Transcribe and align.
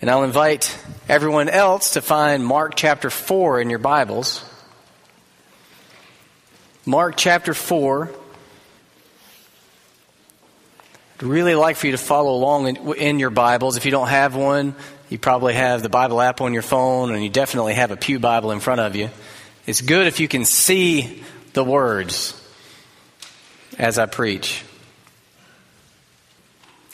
And 0.00 0.08
I'll 0.08 0.22
invite 0.22 0.78
everyone 1.08 1.48
else 1.48 1.94
to 1.94 2.00
find 2.00 2.46
Mark 2.46 2.76
chapter 2.76 3.10
4 3.10 3.60
in 3.60 3.68
your 3.68 3.80
Bibles. 3.80 4.44
Mark 6.86 7.16
chapter 7.16 7.52
4. 7.52 8.08
I'd 11.16 11.22
really 11.24 11.56
like 11.56 11.74
for 11.74 11.86
you 11.86 11.92
to 11.92 11.98
follow 11.98 12.32
along 12.32 12.68
in, 12.68 12.94
in, 12.94 13.18
your 13.18 13.30
Bibles. 13.30 13.76
If 13.76 13.86
you 13.86 13.90
don't 13.90 14.06
have 14.06 14.36
one, 14.36 14.76
you 15.08 15.18
probably 15.18 15.54
have 15.54 15.82
the 15.82 15.88
Bible 15.88 16.20
app 16.20 16.40
on 16.40 16.52
your 16.52 16.62
phone, 16.62 17.12
and 17.12 17.20
you 17.24 17.28
definitely 17.28 17.74
have 17.74 17.90
a 17.90 17.96
Pew 17.96 18.20
Bible 18.20 18.52
in 18.52 18.60
front 18.60 18.80
of 18.80 18.94
you. 18.94 19.10
It's 19.66 19.80
good 19.80 20.06
if 20.06 20.20
you 20.20 20.28
can 20.28 20.44
see 20.44 21.24
the 21.54 21.64
words 21.64 22.40
as 23.76 23.98
I 23.98 24.06
preach. 24.06 24.62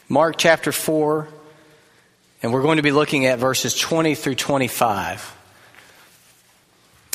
Mark 0.09 0.37
chapter 0.39 0.73
4, 0.73 1.29
and 2.45 2.53
we're 2.53 2.61
going 2.61 2.77
to 2.77 2.83
be 2.83 2.93
looking 2.93 3.25
at 3.25 3.39
verses 3.39 3.75
20 3.75 4.15
through 4.15 4.35
25. 4.35 5.35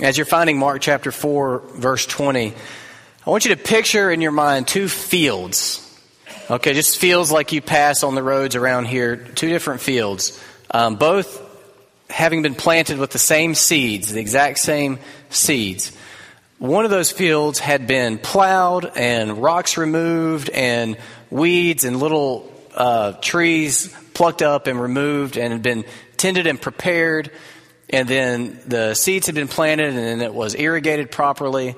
As 0.01 0.17
you're 0.17 0.25
finding 0.25 0.57
Mark 0.57 0.81
chapter 0.81 1.11
4, 1.11 1.59
verse 1.75 2.07
20, 2.07 2.51
I 3.27 3.29
want 3.29 3.45
you 3.45 3.53
to 3.53 3.61
picture 3.61 4.09
in 4.09 4.21
your 4.21 4.31
mind 4.31 4.67
two 4.67 4.87
fields. 4.87 5.85
Okay, 6.49 6.73
just 6.73 6.97
fields 6.97 7.31
like 7.31 7.51
you 7.51 7.61
pass 7.61 8.01
on 8.01 8.15
the 8.15 8.23
roads 8.23 8.55
around 8.55 8.85
here, 8.85 9.17
two 9.17 9.49
different 9.49 9.81
fields, 9.81 10.43
um, 10.71 10.95
both 10.95 11.39
having 12.09 12.41
been 12.41 12.55
planted 12.55 12.97
with 12.97 13.11
the 13.11 13.19
same 13.19 13.53
seeds, 13.53 14.11
the 14.11 14.19
exact 14.19 14.57
same 14.57 14.97
seeds. 15.29 15.95
One 16.57 16.85
of 16.85 16.91
those 16.91 17.11
fields 17.11 17.59
had 17.59 17.85
been 17.85 18.17
plowed 18.17 18.91
and 18.95 19.43
rocks 19.43 19.77
removed 19.77 20.49
and 20.49 20.97
weeds 21.29 21.83
and 21.83 21.99
little 21.99 22.51
uh, 22.73 23.11
trees 23.11 23.95
plucked 24.19 24.41
up 24.41 24.67
and 24.67 24.81
removed 24.81 25.37
and 25.37 25.53
had 25.53 25.61
been 25.61 25.85
tended 26.17 26.45
and 26.45 26.61
prepared. 26.61 27.31
And 27.89 28.05
then 28.05 28.59
the 28.67 28.93
seeds 28.93 29.27
had 29.27 29.35
been 29.35 29.47
planted 29.47 29.87
and 29.87 29.97
then 29.97 30.19
it 30.19 30.33
was 30.33 30.55
irrigated 30.55 31.09
properly. 31.09 31.73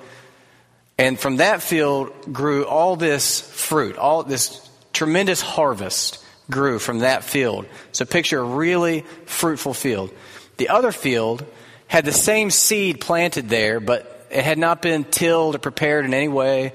And 0.97 1.19
from 1.19 1.38
that 1.38 1.62
field 1.62 2.34
grew 2.34 2.66
all 2.66 2.95
this 2.95 3.42
fruit, 3.42 3.95
all 3.95 4.23
this 4.23 4.67
tremendous 4.92 5.39
harvest 5.39 6.25
grew 6.50 6.80
from 6.80 7.00
that 7.00 7.23
field. 7.23 7.67
So 7.92 8.06
picture 8.06 8.39
a 8.39 8.44
really 8.44 9.06
fruitful 9.28 9.75
field. 9.75 10.12
The 10.58 10.69
other 10.69 10.92
field 10.92 11.45
had 11.86 12.06
the 12.06 12.12
same 12.12 12.50
seed 12.50 13.00
planted 13.00 13.50
there, 13.50 13.80
but 13.80 14.28
it 14.31 14.44
had 14.44 14.58
not 14.58 14.81
been 14.81 15.03
tilled 15.03 15.53
or 15.53 15.59
prepared 15.59 16.06
in 16.06 16.14
any 16.16 16.28
way. 16.28 16.73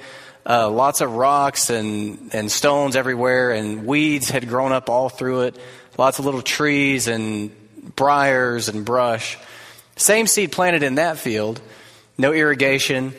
Uh, 0.48 0.70
lots 0.70 1.00
of 1.00 1.12
rocks 1.12 1.70
and, 1.70 2.30
and 2.32 2.50
stones 2.52 2.94
everywhere, 2.94 3.50
and 3.50 3.84
weeds 3.84 4.30
had 4.30 4.48
grown 4.48 4.70
up 4.70 4.88
all 4.88 5.08
through 5.08 5.42
it. 5.42 5.58
Lots 5.98 6.20
of 6.20 6.24
little 6.24 6.42
trees 6.42 7.08
and 7.08 7.50
briars 7.96 8.68
and 8.68 8.84
brush. 8.84 9.38
Same 9.96 10.28
seed 10.28 10.52
planted 10.52 10.84
in 10.84 10.96
that 10.96 11.18
field, 11.18 11.60
no 12.16 12.32
irrigation, 12.32 13.12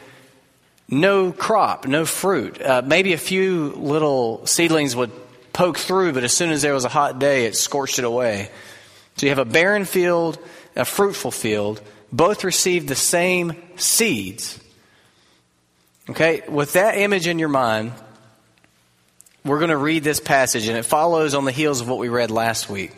no 0.87 1.33
crop, 1.33 1.85
no 1.85 2.05
fruit. 2.05 2.61
Uh, 2.61 2.81
maybe 2.85 3.11
a 3.11 3.17
few 3.17 3.73
little 3.75 4.45
seedlings 4.45 4.95
would 4.95 5.11
poke 5.51 5.77
through, 5.77 6.13
but 6.13 6.23
as 6.23 6.31
soon 6.33 6.51
as 6.51 6.61
there 6.61 6.73
was 6.73 6.85
a 6.85 6.89
hot 6.89 7.19
day, 7.19 7.45
it 7.45 7.55
scorched 7.55 7.99
it 7.99 8.05
away. 8.05 8.49
So 9.17 9.25
you 9.25 9.31
have 9.31 9.39
a 9.39 9.45
barren 9.45 9.83
field, 9.83 10.37
a 10.75 10.85
fruitful 10.85 11.31
field. 11.31 11.81
Both 12.11 12.45
received 12.45 12.87
the 12.87 12.95
same 12.95 13.55
seeds. 13.75 14.59
Okay, 16.09 16.41
with 16.47 16.73
that 16.73 16.97
image 16.97 17.27
in 17.27 17.37
your 17.37 17.49
mind, 17.49 17.91
we're 19.43 19.59
going 19.59 19.71
to 19.71 19.77
read 19.77 20.05
this 20.05 20.21
passage, 20.21 20.69
and 20.69 20.77
it 20.77 20.83
follows 20.83 21.33
on 21.33 21.43
the 21.43 21.51
heels 21.51 21.81
of 21.81 21.89
what 21.89 21.97
we 21.97 22.07
read 22.07 22.31
last 22.31 22.69
week. 22.69 22.95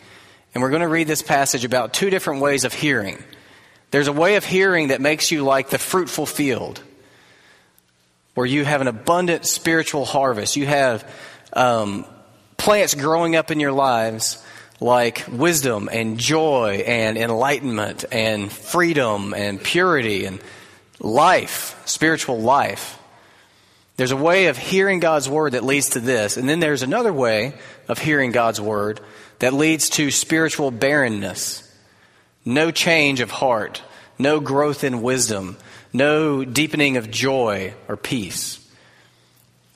And 0.53 0.61
we're 0.61 0.69
going 0.69 0.83
to 0.83 0.88
read 0.88 1.07
this 1.07 1.23
passage 1.23 1.65
about 1.65 1.91
two 1.91 2.11
different 2.11 2.41
ways 2.41 2.65
of 2.65 2.73
hearing. 2.73 3.23
There's 3.89 4.07
a 4.07 4.13
way 4.13 4.35
of 4.35 4.45
hearing 4.45 4.89
that 4.89 5.02
makes 5.02 5.31
you 5.31 5.43
like 5.43 5.71
the 5.71 5.80
fruitful 5.80 6.27
field, 6.27 6.83
where 8.35 8.45
you 8.45 8.63
have 8.63 8.81
an 8.81 8.87
abundant 8.87 9.48
spiritual 9.48 10.05
harvest. 10.05 10.55
You 10.55 10.67
have 10.67 11.11
um, 11.53 12.05
plants 12.58 12.93
growing 12.93 13.36
up 13.36 13.49
in 13.49 13.59
your 13.59 13.71
lives 13.71 14.43
like 14.80 15.25
wisdom 15.31 15.89
and 15.92 16.19
joy 16.19 16.83
and 16.86 17.17
enlightenment 17.17 18.05
and 18.11 18.52
freedom 18.52 19.33
and 19.33 19.61
purity 19.61 20.25
and 20.25 20.39
life, 20.99 21.81
spiritual 21.86 22.39
life. 22.39 22.98
There's 23.99 24.11
a 24.11 24.15
way 24.15 24.45
of 24.45 24.58
hearing 24.58 25.02
God's 25.02 25.27
word 25.27 25.52
that 25.52 25.65
leads 25.65 25.89
to 25.89 25.99
this, 25.99 26.37
and 26.37 26.48
then 26.48 26.61
there's 26.61 26.83
another 26.83 27.11
way 27.11 27.54
of 27.89 27.99
hearing 27.99 28.32
God's 28.32 28.61
word 28.61 29.02
that 29.39 29.52
leads 29.52 29.89
to 29.89 30.10
spiritual 30.10 30.71
barrenness. 30.71 31.70
No 32.45 32.71
change 32.71 33.20
of 33.20 33.30
heart, 33.30 33.83
no 34.17 34.39
growth 34.39 34.86
in 34.86 35.02
wisdom, 35.02 35.58
no 35.92 36.45
deepening 36.45 36.95
of 36.95 37.11
joy 37.11 37.73
or 37.89 37.98
peace. 37.98 38.65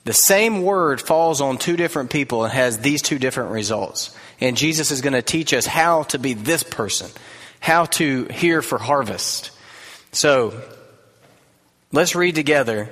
The 0.05 0.13
same 0.13 0.61
word 0.61 1.01
falls 1.01 1.41
on 1.41 1.57
two 1.57 1.75
different 1.75 2.09
people 2.09 2.45
and 2.45 2.53
has 2.53 2.77
these 2.77 3.01
two 3.01 3.19
different 3.19 3.51
results. 3.51 4.15
And 4.39 4.55
Jesus 4.55 4.89
is 4.89 5.01
going 5.01 5.11
to 5.11 5.21
teach 5.21 5.53
us 5.53 5.65
how 5.65 6.03
to 6.03 6.17
be 6.17 6.33
this 6.33 6.63
person, 6.63 7.11
how 7.59 7.87
to 7.99 8.27
hear 8.27 8.61
for 8.61 8.77
harvest. 8.77 9.51
So, 10.13 10.61
let's 11.91 12.15
read 12.15 12.35
together 12.35 12.89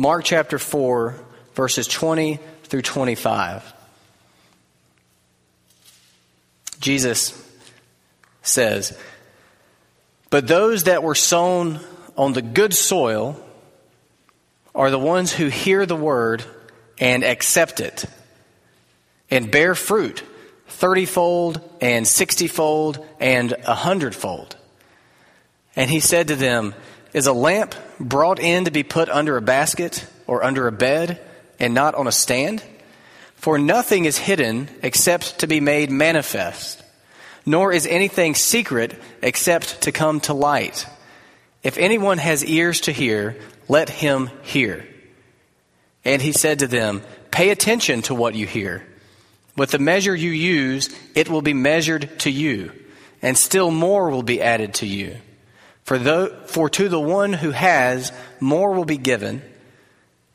Mark 0.00 0.24
chapter 0.24 0.60
4, 0.60 1.16
verses 1.56 1.88
20 1.88 2.38
through 2.62 2.82
25. 2.82 3.74
Jesus 6.78 7.34
says, 8.42 8.96
But 10.30 10.46
those 10.46 10.84
that 10.84 11.02
were 11.02 11.16
sown 11.16 11.80
on 12.16 12.32
the 12.32 12.42
good 12.42 12.74
soil 12.74 13.44
are 14.72 14.92
the 14.92 15.00
ones 15.00 15.32
who 15.32 15.48
hear 15.48 15.84
the 15.84 15.96
word 15.96 16.44
and 17.00 17.24
accept 17.24 17.80
it 17.80 18.04
and 19.32 19.50
bear 19.50 19.74
fruit 19.74 20.22
thirtyfold 20.68 21.60
and 21.80 22.06
sixtyfold 22.06 23.04
and 23.18 23.52
a 23.66 23.74
hundredfold. 23.74 24.56
And 25.74 25.90
he 25.90 25.98
said 25.98 26.28
to 26.28 26.36
them, 26.36 26.76
Is 27.12 27.26
a 27.26 27.32
lamp 27.32 27.74
brought 27.98 28.38
in 28.38 28.66
to 28.66 28.70
be 28.70 28.82
put 28.82 29.08
under 29.08 29.36
a 29.36 29.42
basket 29.42 30.06
or 30.26 30.44
under 30.44 30.66
a 30.66 30.72
bed 30.72 31.20
and 31.58 31.72
not 31.72 31.94
on 31.94 32.06
a 32.06 32.12
stand? 32.12 32.62
For 33.36 33.58
nothing 33.58 34.04
is 34.04 34.18
hidden 34.18 34.68
except 34.82 35.38
to 35.38 35.46
be 35.46 35.60
made 35.60 35.90
manifest, 35.90 36.82
nor 37.46 37.72
is 37.72 37.86
anything 37.86 38.34
secret 38.34 39.00
except 39.22 39.82
to 39.82 39.92
come 39.92 40.20
to 40.22 40.34
light. 40.34 40.86
If 41.62 41.78
anyone 41.78 42.18
has 42.18 42.44
ears 42.44 42.82
to 42.82 42.92
hear, 42.92 43.36
let 43.68 43.88
him 43.88 44.30
hear. 44.42 44.86
And 46.04 46.20
he 46.20 46.32
said 46.32 46.58
to 46.60 46.66
them, 46.66 47.02
Pay 47.30 47.50
attention 47.50 48.02
to 48.02 48.14
what 48.14 48.34
you 48.34 48.46
hear. 48.46 48.86
With 49.56 49.70
the 49.70 49.78
measure 49.78 50.14
you 50.14 50.30
use, 50.30 50.88
it 51.14 51.28
will 51.28 51.42
be 51.42 51.54
measured 51.54 52.20
to 52.20 52.30
you, 52.30 52.72
and 53.22 53.36
still 53.36 53.70
more 53.70 54.10
will 54.10 54.22
be 54.22 54.42
added 54.42 54.74
to 54.74 54.86
you. 54.86 55.16
For, 55.88 56.26
for 56.44 56.68
to 56.68 56.90
the 56.90 57.00
one 57.00 57.32
who 57.32 57.50
has, 57.50 58.12
more 58.40 58.74
will 58.74 58.84
be 58.84 58.98
given, 58.98 59.40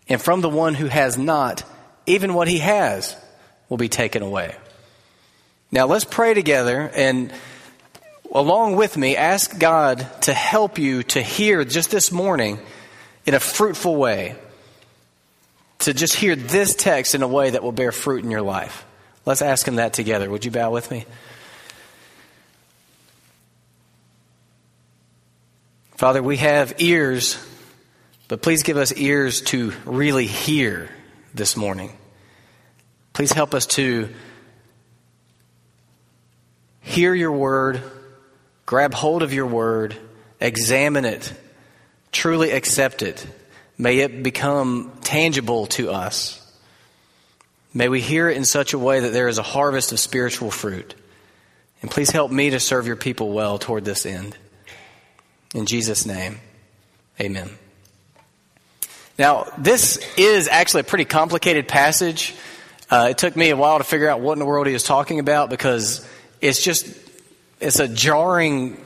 and 0.09 0.19
from 0.19 0.41
the 0.41 0.49
one 0.49 0.73
who 0.73 0.87
has 0.87 1.15
not, 1.15 1.63
even 2.07 2.33
what 2.33 2.47
he 2.47 2.57
has 2.57 3.15
will 3.69 3.77
be 3.77 3.87
taken 3.87 4.23
away. 4.23 4.55
Now 5.71 5.85
let's 5.85 6.05
pray 6.05 6.33
together 6.33 6.89
and 6.95 7.31
along 8.31 8.77
with 8.77 8.97
me 8.97 9.15
ask 9.15 9.59
God 9.59 10.07
to 10.23 10.33
help 10.33 10.79
you 10.79 11.03
to 11.03 11.21
hear 11.21 11.63
just 11.63 11.91
this 11.91 12.11
morning 12.11 12.57
in 13.27 13.35
a 13.35 13.39
fruitful 13.39 13.95
way. 13.95 14.35
To 15.81 15.93
just 15.93 16.15
hear 16.15 16.35
this 16.35 16.73
text 16.73 17.13
in 17.13 17.21
a 17.21 17.27
way 17.27 17.51
that 17.51 17.61
will 17.61 17.71
bear 17.71 17.91
fruit 17.91 18.23
in 18.23 18.31
your 18.31 18.41
life. 18.41 18.87
Let's 19.23 19.43
ask 19.43 19.67
him 19.67 19.75
that 19.75 19.93
together. 19.93 20.31
Would 20.31 20.45
you 20.45 20.51
bow 20.51 20.71
with 20.71 20.89
me? 20.89 21.05
Father, 26.03 26.21
we 26.21 26.35
have 26.35 26.73
ears, 26.79 27.37
but 28.27 28.41
please 28.41 28.63
give 28.63 28.75
us 28.75 28.91
ears 28.91 29.39
to 29.43 29.71
really 29.85 30.27
hear 30.27 30.89
this 31.33 31.55
morning. 31.55 31.97
Please 33.13 33.31
help 33.31 33.53
us 33.53 33.65
to 33.67 34.09
hear 36.81 37.13
your 37.13 37.31
word, 37.31 37.81
grab 38.65 38.93
hold 38.93 39.23
of 39.23 39.31
your 39.31 39.45
word, 39.45 39.95
examine 40.41 41.05
it, 41.05 41.33
truly 42.11 42.51
accept 42.51 43.01
it. 43.01 43.25
May 43.77 43.99
it 43.99 44.23
become 44.23 44.91
tangible 45.03 45.67
to 45.67 45.89
us. 45.89 46.53
May 47.73 47.87
we 47.87 48.01
hear 48.01 48.27
it 48.27 48.35
in 48.35 48.43
such 48.43 48.73
a 48.73 48.77
way 48.77 48.99
that 48.99 49.13
there 49.13 49.29
is 49.29 49.37
a 49.37 49.41
harvest 49.41 49.93
of 49.93 50.01
spiritual 50.01 50.51
fruit. 50.51 50.95
And 51.81 51.89
please 51.89 52.11
help 52.11 52.29
me 52.29 52.49
to 52.49 52.59
serve 52.59 52.87
your 52.87 52.97
people 52.97 53.31
well 53.31 53.57
toward 53.57 53.85
this 53.85 54.05
end. 54.05 54.37
In 55.53 55.65
Jesus' 55.65 56.05
name, 56.05 56.39
amen. 57.19 57.49
Now, 59.19 59.47
this 59.57 59.97
is 60.17 60.47
actually 60.47 60.81
a 60.81 60.85
pretty 60.85 61.05
complicated 61.05 61.67
passage. 61.67 62.33
Uh, 62.89 63.09
it 63.11 63.17
took 63.19 63.35
me 63.35 63.51
a 63.51 63.55
while 63.55 63.77
to 63.77 63.83
figure 63.83 64.09
out 64.09 64.21
what 64.21 64.33
in 64.33 64.39
the 64.39 64.45
world 64.45 64.65
he 64.65 64.73
was 64.73 64.83
talking 64.83 65.19
about 65.19 65.49
because 65.49 66.07
it's 66.41 66.63
just 66.63 66.87
it's 67.59 67.79
a 67.79 67.87
jarring 67.87 68.83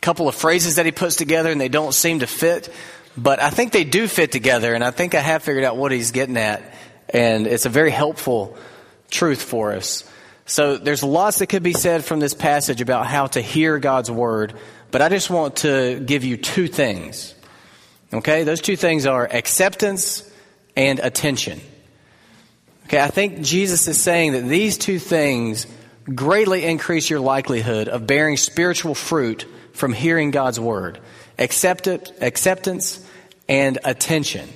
couple 0.00 0.28
of 0.28 0.34
phrases 0.34 0.76
that 0.76 0.84
he 0.84 0.92
puts 0.92 1.16
together 1.16 1.50
and 1.50 1.60
they 1.60 1.68
don't 1.68 1.94
seem 1.94 2.18
to 2.20 2.26
fit. 2.26 2.72
But 3.16 3.40
I 3.40 3.50
think 3.50 3.72
they 3.72 3.84
do 3.84 4.08
fit 4.08 4.32
together, 4.32 4.74
and 4.74 4.82
I 4.82 4.90
think 4.90 5.14
I 5.14 5.20
have 5.20 5.44
figured 5.44 5.64
out 5.64 5.76
what 5.76 5.92
he's 5.92 6.10
getting 6.10 6.36
at. 6.36 6.62
And 7.08 7.46
it's 7.46 7.64
a 7.64 7.68
very 7.68 7.92
helpful 7.92 8.56
truth 9.08 9.40
for 9.40 9.72
us. 9.72 10.08
So 10.46 10.76
there's 10.76 11.02
lots 11.02 11.38
that 11.38 11.46
could 11.46 11.62
be 11.62 11.72
said 11.72 12.04
from 12.04 12.18
this 12.20 12.34
passage 12.34 12.80
about 12.80 13.06
how 13.06 13.28
to 13.28 13.40
hear 13.40 13.78
God's 13.78 14.10
word, 14.10 14.54
but 14.94 15.02
I 15.02 15.08
just 15.08 15.28
want 15.28 15.56
to 15.56 15.98
give 15.98 16.22
you 16.22 16.36
two 16.36 16.68
things. 16.68 17.34
Okay? 18.12 18.44
Those 18.44 18.60
two 18.60 18.76
things 18.76 19.06
are 19.06 19.26
acceptance 19.26 20.22
and 20.76 21.00
attention. 21.00 21.60
Okay, 22.84 23.00
I 23.00 23.08
think 23.08 23.40
Jesus 23.40 23.88
is 23.88 24.00
saying 24.00 24.34
that 24.34 24.42
these 24.42 24.78
two 24.78 25.00
things 25.00 25.66
greatly 26.14 26.64
increase 26.64 27.10
your 27.10 27.18
likelihood 27.18 27.88
of 27.88 28.06
bearing 28.06 28.36
spiritual 28.36 28.94
fruit 28.94 29.46
from 29.72 29.92
hearing 29.92 30.30
God's 30.30 30.60
word 30.60 31.00
acceptance 31.40 33.04
and 33.48 33.80
attention. 33.84 34.48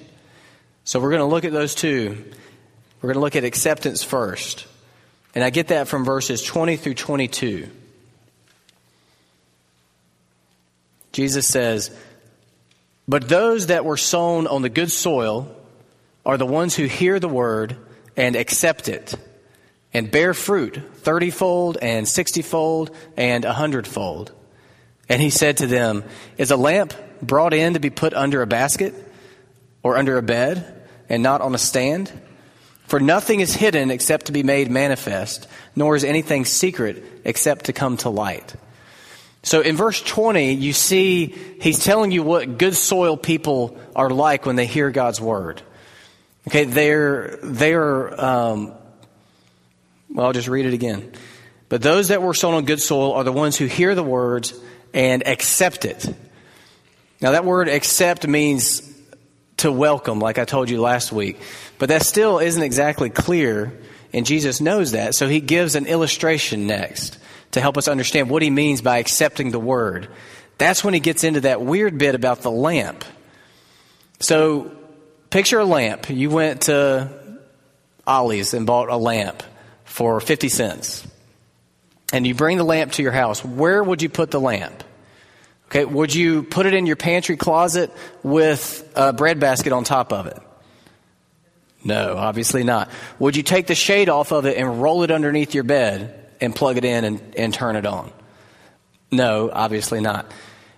So 0.85 1.00
we're 1.00 1.11
going 1.11 1.19
to 1.19 1.35
look 1.35 1.46
at 1.46 1.52
those 1.52 1.75
two. 1.75 2.11
We're 3.02 3.08
going 3.08 3.14
to 3.14 3.23
look 3.23 3.35
at 3.35 3.43
acceptance 3.43 4.05
first. 4.05 4.69
And 5.35 5.43
I 5.43 5.50
get 5.50 5.67
that 5.69 5.88
from 5.88 6.05
verses 6.05 6.44
20 6.44 6.76
through 6.76 6.94
22. 6.94 7.70
Jesus 11.18 11.48
says, 11.48 11.90
But 13.08 13.28
those 13.28 13.66
that 13.66 13.84
were 13.84 13.96
sown 13.96 14.46
on 14.46 14.62
the 14.62 14.68
good 14.68 14.92
soil 14.92 15.52
are 16.24 16.36
the 16.36 16.46
ones 16.46 16.76
who 16.76 16.84
hear 16.84 17.18
the 17.18 17.28
word 17.28 17.76
and 18.16 18.36
accept 18.36 18.88
it 18.88 19.16
and 19.92 20.12
bear 20.12 20.32
fruit 20.32 20.74
thirtyfold 21.02 21.76
and 21.82 22.06
sixtyfold 22.06 22.94
and 23.16 23.44
a 23.44 23.52
hundredfold. 23.52 24.30
And 25.08 25.20
he 25.20 25.30
said 25.30 25.56
to 25.56 25.66
them, 25.66 26.04
Is 26.36 26.52
a 26.52 26.56
lamp 26.56 26.94
brought 27.20 27.52
in 27.52 27.74
to 27.74 27.80
be 27.80 27.90
put 27.90 28.14
under 28.14 28.40
a 28.40 28.46
basket 28.46 28.94
or 29.82 29.96
under 29.96 30.18
a 30.18 30.22
bed 30.22 30.88
and 31.08 31.20
not 31.20 31.40
on 31.40 31.52
a 31.52 31.58
stand? 31.58 32.12
For 32.86 33.00
nothing 33.00 33.40
is 33.40 33.52
hidden 33.52 33.90
except 33.90 34.26
to 34.26 34.32
be 34.32 34.44
made 34.44 34.70
manifest, 34.70 35.48
nor 35.74 35.96
is 35.96 36.04
anything 36.04 36.44
secret 36.44 37.02
except 37.24 37.64
to 37.64 37.72
come 37.72 37.96
to 37.96 38.08
light. 38.08 38.54
So 39.48 39.62
in 39.62 39.76
verse 39.76 40.02
20, 40.02 40.52
you 40.52 40.74
see 40.74 41.34
he's 41.62 41.82
telling 41.82 42.10
you 42.10 42.22
what 42.22 42.58
good 42.58 42.74
soil 42.74 43.16
people 43.16 43.78
are 43.96 44.10
like 44.10 44.44
when 44.44 44.56
they 44.56 44.66
hear 44.66 44.90
God's 44.90 45.22
word. 45.22 45.62
Okay, 46.46 46.64
they're, 46.64 47.38
they're, 47.42 48.22
um, 48.22 48.74
well, 50.10 50.26
I'll 50.26 50.32
just 50.34 50.48
read 50.48 50.66
it 50.66 50.74
again. 50.74 51.12
But 51.70 51.80
those 51.80 52.08
that 52.08 52.20
were 52.20 52.34
sown 52.34 52.52
on 52.52 52.66
good 52.66 52.82
soil 52.82 53.14
are 53.14 53.24
the 53.24 53.32
ones 53.32 53.56
who 53.56 53.64
hear 53.64 53.94
the 53.94 54.02
words 54.02 54.52
and 54.92 55.26
accept 55.26 55.86
it. 55.86 56.06
Now, 57.22 57.30
that 57.30 57.46
word 57.46 57.70
accept 57.70 58.28
means 58.28 58.82
to 59.56 59.72
welcome, 59.72 60.18
like 60.18 60.38
I 60.38 60.44
told 60.44 60.68
you 60.68 60.78
last 60.82 61.10
week. 61.10 61.40
But 61.78 61.88
that 61.88 62.02
still 62.02 62.38
isn't 62.38 62.62
exactly 62.62 63.08
clear, 63.08 63.72
and 64.12 64.26
Jesus 64.26 64.60
knows 64.60 64.92
that, 64.92 65.14
so 65.14 65.26
he 65.26 65.40
gives 65.40 65.74
an 65.74 65.86
illustration 65.86 66.66
next 66.66 67.18
to 67.58 67.62
help 67.62 67.76
us 67.76 67.88
understand 67.88 68.31
what 68.31 68.43
he 68.43 68.50
means 68.50 68.81
by 68.81 68.99
accepting 68.99 69.50
the 69.50 69.58
word. 69.58 70.08
That's 70.56 70.82
when 70.82 70.94
he 70.94 71.00
gets 71.00 71.25
into 71.25 71.43
that 71.43 71.60
weird 71.60 71.99
bit 71.99 72.14
about 72.14 72.43
the 72.43 72.50
lamp. 72.50 73.05
So, 74.20 74.72
picture 75.31 75.58
a 75.58 75.64
lamp. 75.64 76.08
You 76.08 76.31
went 76.31 76.62
to 76.62 77.10
Ollie's 78.06 78.55
and 78.55 78.66
bought 78.66 78.88
a 78.88 78.96
lamp 78.96 79.43
for 79.84 80.20
50 80.20 80.49
cents. 80.49 81.06
And 82.12 82.26
you 82.26 82.34
bring 82.34 82.56
the 82.56 82.64
lamp 82.64 82.93
to 82.93 83.02
your 83.02 83.12
house. 83.12 83.44
Where 83.44 83.82
would 83.82 84.02
you 84.02 84.08
put 84.08 84.31
the 84.31 84.40
lamp? 84.40 84.82
Okay, 85.66 85.84
would 85.84 86.14
you 86.14 86.44
put 86.44 86.64
it 86.64 86.72
in 86.72 86.87
your 86.87 86.96
pantry 86.96 87.37
closet 87.37 87.93
with 88.22 88.90
a 88.96 89.12
bread 89.12 89.38
basket 89.38 89.72
on 89.72 89.84
top 89.84 90.12
of 90.12 90.26
it? 90.26 90.38
No, 91.84 92.16
obviously 92.16 92.64
not. 92.64 92.90
Would 93.19 93.37
you 93.37 93.43
take 93.43 93.66
the 93.66 93.75
shade 93.75 94.08
off 94.08 94.32
of 94.32 94.46
it 94.46 94.56
and 94.56 94.81
roll 94.81 95.02
it 95.02 95.11
underneath 95.11 95.54
your 95.54 95.64
bed 95.64 96.27
and 96.40 96.55
plug 96.55 96.76
it 96.76 96.85
in 96.85 97.05
and, 97.05 97.35
and 97.37 97.55
turn 97.55 97.76
it 97.76 97.87
on? 97.87 98.12
No, 99.11 99.50
obviously 99.52 100.00
not. 100.00 100.31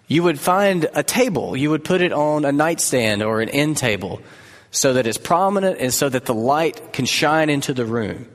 You 0.07 0.23
would 0.25 0.41
find 0.41 0.89
a 0.95 1.03
table. 1.03 1.57
You 1.57 1.71
would 1.71 1.85
put 1.85 2.01
it 2.01 2.13
on 2.13 2.45
a 2.45 2.53
nightstand 2.53 3.23
or 3.23 3.41
an 3.41 3.49
end 3.49 3.77
table 3.77 4.21
so 4.71 4.95
that 4.95 5.07
it's 5.07 5.19
prominent 5.19 5.79
and 5.79 5.93
so 5.93 6.09
that 6.09 6.25
the 6.25 6.35
light 6.35 6.93
can 6.93 7.05
shine 7.05 7.51
into 7.51 7.73
the 7.73 7.85
room. 7.85 8.27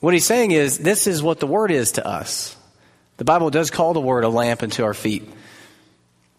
What 0.00 0.14
he's 0.14 0.24
saying 0.24 0.52
is, 0.52 0.78
this 0.78 1.06
is 1.06 1.22
what 1.22 1.40
the 1.40 1.46
Word 1.46 1.70
is 1.70 1.92
to 1.92 2.06
us. 2.06 2.56
The 3.18 3.24
Bible 3.24 3.50
does 3.50 3.70
call 3.70 3.92
the 3.92 4.00
Word 4.00 4.24
a 4.24 4.28
lamp 4.28 4.62
unto 4.62 4.84
our 4.84 4.94
feet. 4.94 5.28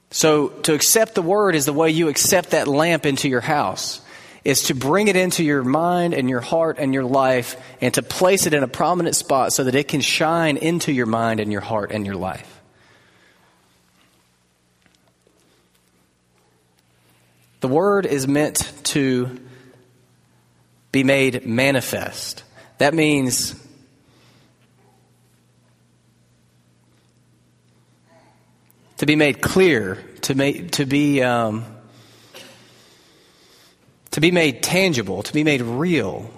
So 0.10 0.50
to 0.50 0.74
accept 0.74 1.16
the 1.16 1.22
Word 1.22 1.56
is 1.56 1.66
the 1.66 1.74
way 1.74 1.92
you 1.92 2.10
accept 2.10 2.52
that 2.52 2.68
lamp 2.68 3.06
into 3.06 3.30
your 3.30 3.42
house. 3.42 4.02
Is 4.44 4.64
to 4.64 4.74
bring 4.74 5.08
it 5.08 5.16
into 5.16 5.44
your 5.44 5.64
mind 5.64 6.16
and 6.16 6.28
your 6.28 6.40
heart 6.40 6.78
and 6.80 6.94
your 6.94 7.04
life 7.04 7.56
and 7.80 7.94
to 7.94 8.02
place 8.02 8.48
it 8.48 8.56
in 8.56 8.64
a 8.64 8.68
prominent 8.68 9.16
spot 9.16 9.54
so 9.54 9.64
that 9.66 9.76
it 9.76 9.88
can 9.88 10.02
shine 10.02 10.58
into 10.58 10.92
your 10.92 11.06
mind 11.06 11.40
and 11.40 11.52
your 11.52 11.62
heart 11.62 11.92
and 11.92 12.06
your 12.06 12.16
life. 12.16 12.60
The 17.60 17.68
Word 17.68 18.08
is 18.08 18.28
meant 18.28 18.74
to 18.86 19.40
be 20.92 21.04
made 21.04 21.46
manifest. 21.46 22.44
That 22.80 22.96
means 22.96 23.56
to 28.98 29.06
be 29.06 29.16
made 29.16 29.42
clear, 29.42 30.04
to, 30.22 30.36
make, 30.36 30.72
to, 30.72 30.86
be, 30.86 31.22
um, 31.22 31.66
to 34.22 34.28
be 34.28 34.32
made 34.32 34.62
tangible, 34.62 35.24
to 35.24 35.34
be 35.34 35.44
made 35.44 35.62
real. 35.64 36.30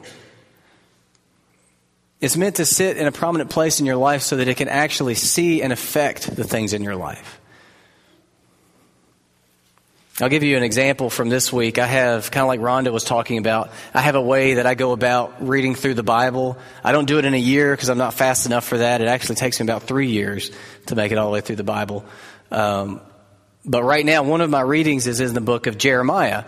It's 2.22 2.38
meant 2.38 2.56
to 2.56 2.66
sit 2.66 2.96
in 2.96 3.08
a 3.08 3.12
prominent 3.12 3.50
place 3.50 3.82
in 3.82 3.86
your 3.86 3.98
life 3.98 4.22
so 4.22 4.38
that 4.38 4.48
it 4.48 4.56
can 4.56 4.70
actually 4.70 5.16
see 5.16 5.62
and 5.62 5.74
affect 5.74 6.34
the 6.34 6.46
things 6.46 6.72
in 6.72 6.82
your 6.82 6.96
life. 6.96 7.42
I'll 10.22 10.30
give 10.30 10.44
you 10.44 10.56
an 10.56 10.64
example 10.64 11.10
from 11.10 11.28
this 11.28 11.52
week. 11.52 11.78
I 11.78 11.86
have, 11.86 12.32
kind 12.32 12.44
of 12.44 12.48
like 12.48 12.62
Rhonda 12.62 12.94
was 12.94 13.04
talking 13.04 13.38
about, 13.38 13.72
I 13.94 14.00
have 14.00 14.16
a 14.16 14.22
way 14.22 14.54
that 14.54 14.66
I 14.66 14.76
go 14.76 14.94
about 14.94 15.46
reading 15.46 15.76
through 15.76 15.96
the 15.96 16.04
Bible. 16.04 16.58
I 16.86 16.94
don't 16.94 17.06
do 17.06 17.20
it 17.20 17.26
in 17.26 17.34
a 17.34 17.38
year 17.38 17.74
because 17.74 17.90
I'm 17.90 17.98
not 17.98 18.14
fast 18.14 18.46
enough 18.46 18.64
for 18.64 18.78
that. 18.78 19.02
It 19.02 19.10
actually 19.10 19.36
takes 19.36 19.60
me 19.60 19.66
about 19.66 19.84
three 19.84 20.08
years 20.08 20.52
to 20.86 20.96
make 20.96 21.12
it 21.12 21.18
all 21.18 21.26
the 21.26 21.34
way 21.34 21.42
through 21.42 21.58
the 21.58 21.66
Bible. 21.66 22.06
Um, 22.50 23.02
but 23.66 23.84
right 23.84 24.06
now, 24.06 24.24
one 24.24 24.40
of 24.40 24.50
my 24.50 24.62
readings 24.62 25.06
is 25.06 25.20
in 25.20 25.34
the 25.34 25.42
book 25.42 25.68
of 25.68 25.78
Jeremiah, 25.78 26.46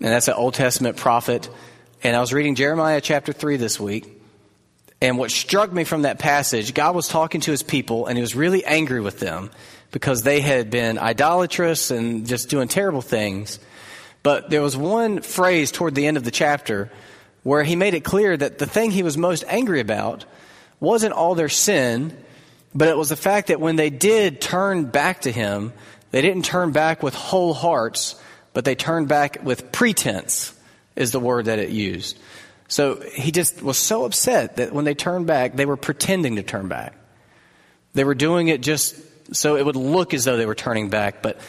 and 0.00 0.08
that's 0.08 0.28
an 0.28 0.34
Old 0.34 0.54
Testament 0.54 0.96
prophet. 0.96 1.48
And 2.02 2.14
I 2.14 2.20
was 2.20 2.32
reading 2.32 2.54
Jeremiah 2.54 3.00
chapter 3.00 3.32
3 3.32 3.56
this 3.56 3.80
week. 3.80 4.14
And 5.00 5.18
what 5.18 5.30
struck 5.30 5.72
me 5.72 5.84
from 5.84 6.02
that 6.02 6.18
passage, 6.18 6.74
God 6.74 6.94
was 6.94 7.08
talking 7.08 7.40
to 7.42 7.50
his 7.50 7.62
people, 7.62 8.06
and 8.06 8.16
he 8.16 8.22
was 8.22 8.34
really 8.34 8.64
angry 8.64 9.00
with 9.00 9.20
them 9.20 9.50
because 9.90 10.22
they 10.22 10.40
had 10.40 10.70
been 10.70 10.98
idolatrous 10.98 11.90
and 11.90 12.26
just 12.26 12.48
doing 12.48 12.68
terrible 12.68 13.02
things. 13.02 13.58
But 14.22 14.50
there 14.50 14.62
was 14.62 14.76
one 14.76 15.20
phrase 15.22 15.70
toward 15.70 15.94
the 15.94 16.06
end 16.06 16.16
of 16.16 16.24
the 16.24 16.30
chapter 16.30 16.90
where 17.42 17.62
he 17.62 17.76
made 17.76 17.94
it 17.94 18.04
clear 18.04 18.36
that 18.36 18.58
the 18.58 18.66
thing 18.66 18.90
he 18.90 19.02
was 19.02 19.16
most 19.16 19.44
angry 19.46 19.80
about 19.80 20.24
wasn't 20.80 21.14
all 21.14 21.34
their 21.34 21.48
sin, 21.48 22.16
but 22.74 22.88
it 22.88 22.96
was 22.96 23.08
the 23.08 23.16
fact 23.16 23.48
that 23.48 23.60
when 23.60 23.76
they 23.76 23.90
did 23.90 24.40
turn 24.40 24.84
back 24.84 25.22
to 25.22 25.32
him, 25.32 25.72
they 26.10 26.22
didn't 26.22 26.44
turn 26.44 26.72
back 26.72 27.02
with 27.02 27.14
whole 27.14 27.54
hearts, 27.54 28.20
but 28.52 28.64
they 28.64 28.74
turned 28.74 29.08
back 29.08 29.42
with 29.42 29.72
pretense, 29.72 30.54
is 30.96 31.12
the 31.12 31.20
word 31.20 31.46
that 31.46 31.58
it 31.58 31.70
used. 31.70 32.18
So 32.68 33.00
he 33.00 33.30
just 33.32 33.62
was 33.62 33.78
so 33.78 34.04
upset 34.04 34.56
that 34.56 34.72
when 34.72 34.84
they 34.84 34.94
turned 34.94 35.26
back, 35.26 35.56
they 35.56 35.66
were 35.66 35.76
pretending 35.76 36.36
to 36.36 36.42
turn 36.42 36.68
back. 36.68 36.94
They 37.94 38.04
were 38.04 38.14
doing 38.14 38.48
it 38.48 38.60
just 38.60 38.96
so 39.34 39.56
it 39.56 39.64
would 39.64 39.76
look 39.76 40.14
as 40.14 40.24
though 40.24 40.36
they 40.36 40.46
were 40.46 40.54
turning 40.54 40.90
back, 40.90 41.22
but 41.22 41.40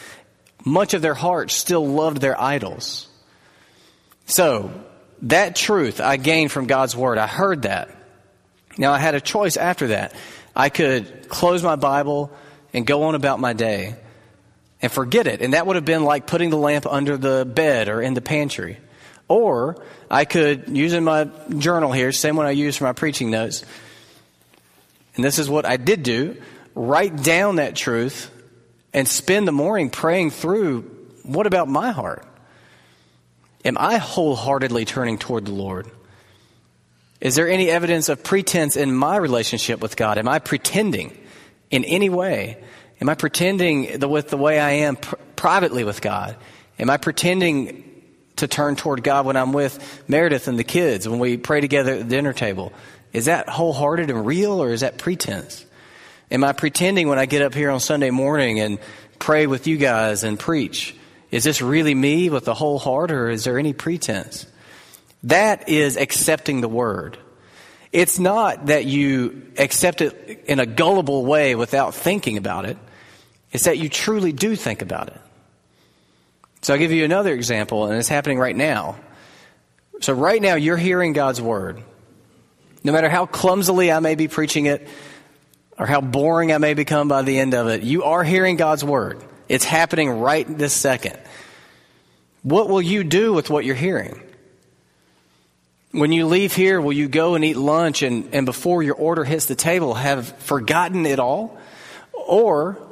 much 0.64 0.94
of 0.94 1.02
their 1.02 1.14
heart 1.14 1.50
still 1.50 1.86
loved 1.86 2.20
their 2.20 2.40
idols. 2.40 3.08
So, 4.26 4.70
that 5.22 5.56
truth 5.56 6.00
I 6.00 6.16
gained 6.16 6.52
from 6.52 6.66
God's 6.66 6.96
Word. 6.96 7.18
I 7.18 7.26
heard 7.26 7.62
that. 7.62 7.90
Now, 8.78 8.92
I 8.92 8.98
had 8.98 9.14
a 9.14 9.20
choice 9.20 9.56
after 9.56 9.88
that. 9.88 10.14
I 10.54 10.68
could 10.68 11.28
close 11.28 11.62
my 11.62 11.76
Bible 11.76 12.32
and 12.72 12.86
go 12.86 13.04
on 13.04 13.14
about 13.14 13.40
my 13.40 13.52
day 13.52 13.96
and 14.82 14.90
forget 14.90 15.26
it. 15.26 15.42
And 15.42 15.52
that 15.54 15.66
would 15.66 15.76
have 15.76 15.84
been 15.84 16.04
like 16.04 16.26
putting 16.26 16.50
the 16.50 16.56
lamp 16.56 16.86
under 16.86 17.16
the 17.16 17.44
bed 17.44 17.88
or 17.88 18.00
in 18.00 18.14
the 18.14 18.20
pantry. 18.20 18.78
Or 19.28 19.84
I 20.10 20.24
could, 20.24 20.76
using 20.76 21.04
my 21.04 21.28
journal 21.58 21.92
here, 21.92 22.12
same 22.12 22.36
one 22.36 22.46
I 22.46 22.50
use 22.50 22.76
for 22.76 22.84
my 22.84 22.92
preaching 22.92 23.30
notes, 23.30 23.64
and 25.14 25.24
this 25.24 25.38
is 25.38 25.48
what 25.48 25.66
I 25.66 25.76
did 25.76 26.02
do 26.02 26.36
write 26.74 27.22
down 27.22 27.56
that 27.56 27.74
truth 27.74 28.30
and 28.94 29.06
spend 29.06 29.46
the 29.46 29.52
morning 29.52 29.90
praying 29.90 30.30
through 30.30 30.82
what 31.24 31.46
about 31.46 31.68
my 31.68 31.90
heart? 31.90 32.24
Am 33.64 33.76
I 33.76 33.98
wholeheartedly 33.98 34.84
turning 34.84 35.18
toward 35.18 35.44
the 35.44 35.52
Lord? 35.52 35.90
Is 37.20 37.34
there 37.34 37.48
any 37.48 37.68
evidence 37.68 38.08
of 38.08 38.24
pretense 38.24 38.76
in 38.76 38.94
my 38.94 39.16
relationship 39.16 39.80
with 39.80 39.96
God? 39.96 40.16
Am 40.16 40.28
I 40.28 40.38
pretending? 40.38 41.16
in 41.70 41.84
any 41.84 42.10
way? 42.10 42.62
Am 43.00 43.08
I 43.08 43.14
pretending 43.14 43.98
the, 43.98 44.08
with 44.08 44.28
the 44.28 44.36
way 44.36 44.60
I 44.60 44.70
am 44.70 44.96
pr- 44.96 45.16
privately 45.36 45.84
with 45.84 46.00
God? 46.00 46.36
Am 46.78 46.90
I 46.90 46.96
pretending 46.96 47.84
to 48.36 48.46
turn 48.46 48.76
toward 48.76 49.02
God 49.02 49.26
when 49.26 49.36
I'm 49.36 49.52
with 49.52 50.04
Meredith 50.08 50.48
and 50.48 50.58
the 50.58 50.64
kids, 50.64 51.08
when 51.08 51.18
we 51.18 51.36
pray 51.36 51.60
together 51.60 51.92
at 51.92 51.98
the 51.98 52.04
dinner 52.04 52.32
table? 52.32 52.72
Is 53.12 53.24
that 53.24 53.48
wholehearted 53.48 54.10
and 54.10 54.26
real, 54.26 54.62
or 54.62 54.70
is 54.70 54.82
that 54.82 54.98
pretense? 54.98 55.64
Am 56.30 56.44
I 56.44 56.52
pretending 56.52 57.08
when 57.08 57.18
I 57.18 57.26
get 57.26 57.42
up 57.42 57.54
here 57.54 57.70
on 57.70 57.80
Sunday 57.80 58.10
morning 58.10 58.60
and 58.60 58.78
pray 59.18 59.46
with 59.46 59.66
you 59.66 59.78
guys 59.78 60.22
and 60.22 60.38
preach? 60.38 60.94
Is 61.30 61.44
this 61.44 61.62
really 61.62 61.94
me 61.94 62.30
with 62.30 62.44
the 62.44 62.54
whole 62.54 62.78
heart, 62.78 63.10
or 63.10 63.30
is 63.30 63.44
there 63.44 63.58
any 63.58 63.72
pretense? 63.72 64.46
That 65.24 65.68
is 65.68 65.96
accepting 65.96 66.60
the 66.60 66.68
word. 66.68 67.18
It's 67.92 68.18
not 68.18 68.66
that 68.66 68.84
you 68.84 69.52
accept 69.58 70.00
it 70.00 70.44
in 70.46 70.60
a 70.60 70.66
gullible 70.66 71.24
way 71.26 71.54
without 71.56 71.94
thinking 71.94 72.36
about 72.36 72.64
it. 72.64 72.78
It's 73.52 73.64
that 73.64 73.78
you 73.78 73.88
truly 73.88 74.32
do 74.32 74.54
think 74.56 74.82
about 74.82 75.08
it. 75.08 75.20
So 76.62 76.74
I'll 76.74 76.78
give 76.78 76.92
you 76.92 77.04
another 77.04 77.34
example, 77.34 77.86
and 77.86 77.98
it's 77.98 78.08
happening 78.08 78.38
right 78.38 78.54
now. 78.54 78.96
So, 80.02 80.14
right 80.14 80.40
now, 80.40 80.54
you're 80.54 80.76
hearing 80.76 81.12
God's 81.12 81.40
word. 81.42 81.82
No 82.82 82.92
matter 82.92 83.10
how 83.10 83.26
clumsily 83.26 83.92
I 83.92 84.00
may 84.00 84.14
be 84.14 84.28
preaching 84.28 84.66
it 84.66 84.88
or 85.78 85.86
how 85.86 86.00
boring 86.00 86.52
I 86.52 86.58
may 86.58 86.74
become 86.74 87.08
by 87.08 87.22
the 87.22 87.38
end 87.38 87.54
of 87.54 87.68
it, 87.68 87.82
you 87.82 88.04
are 88.04 88.24
hearing 88.24 88.56
God's 88.56 88.82
word. 88.82 89.22
It's 89.48 89.64
happening 89.64 90.08
right 90.20 90.46
this 90.46 90.72
second. 90.72 91.18
What 92.42 92.70
will 92.70 92.80
you 92.80 93.04
do 93.04 93.34
with 93.34 93.50
what 93.50 93.64
you're 93.66 93.74
hearing? 93.74 94.22
When 95.92 96.12
you 96.12 96.26
leave 96.26 96.54
here, 96.54 96.80
will 96.80 96.92
you 96.92 97.08
go 97.08 97.34
and 97.34 97.44
eat 97.44 97.56
lunch 97.56 98.02
and, 98.02 98.32
and 98.32 98.46
before 98.46 98.82
your 98.82 98.94
order 98.94 99.24
hits 99.24 99.46
the 99.46 99.56
table 99.56 99.94
have 99.94 100.28
forgotten 100.38 101.04
it 101.04 101.18
all? 101.18 101.58
Or 102.12 102.89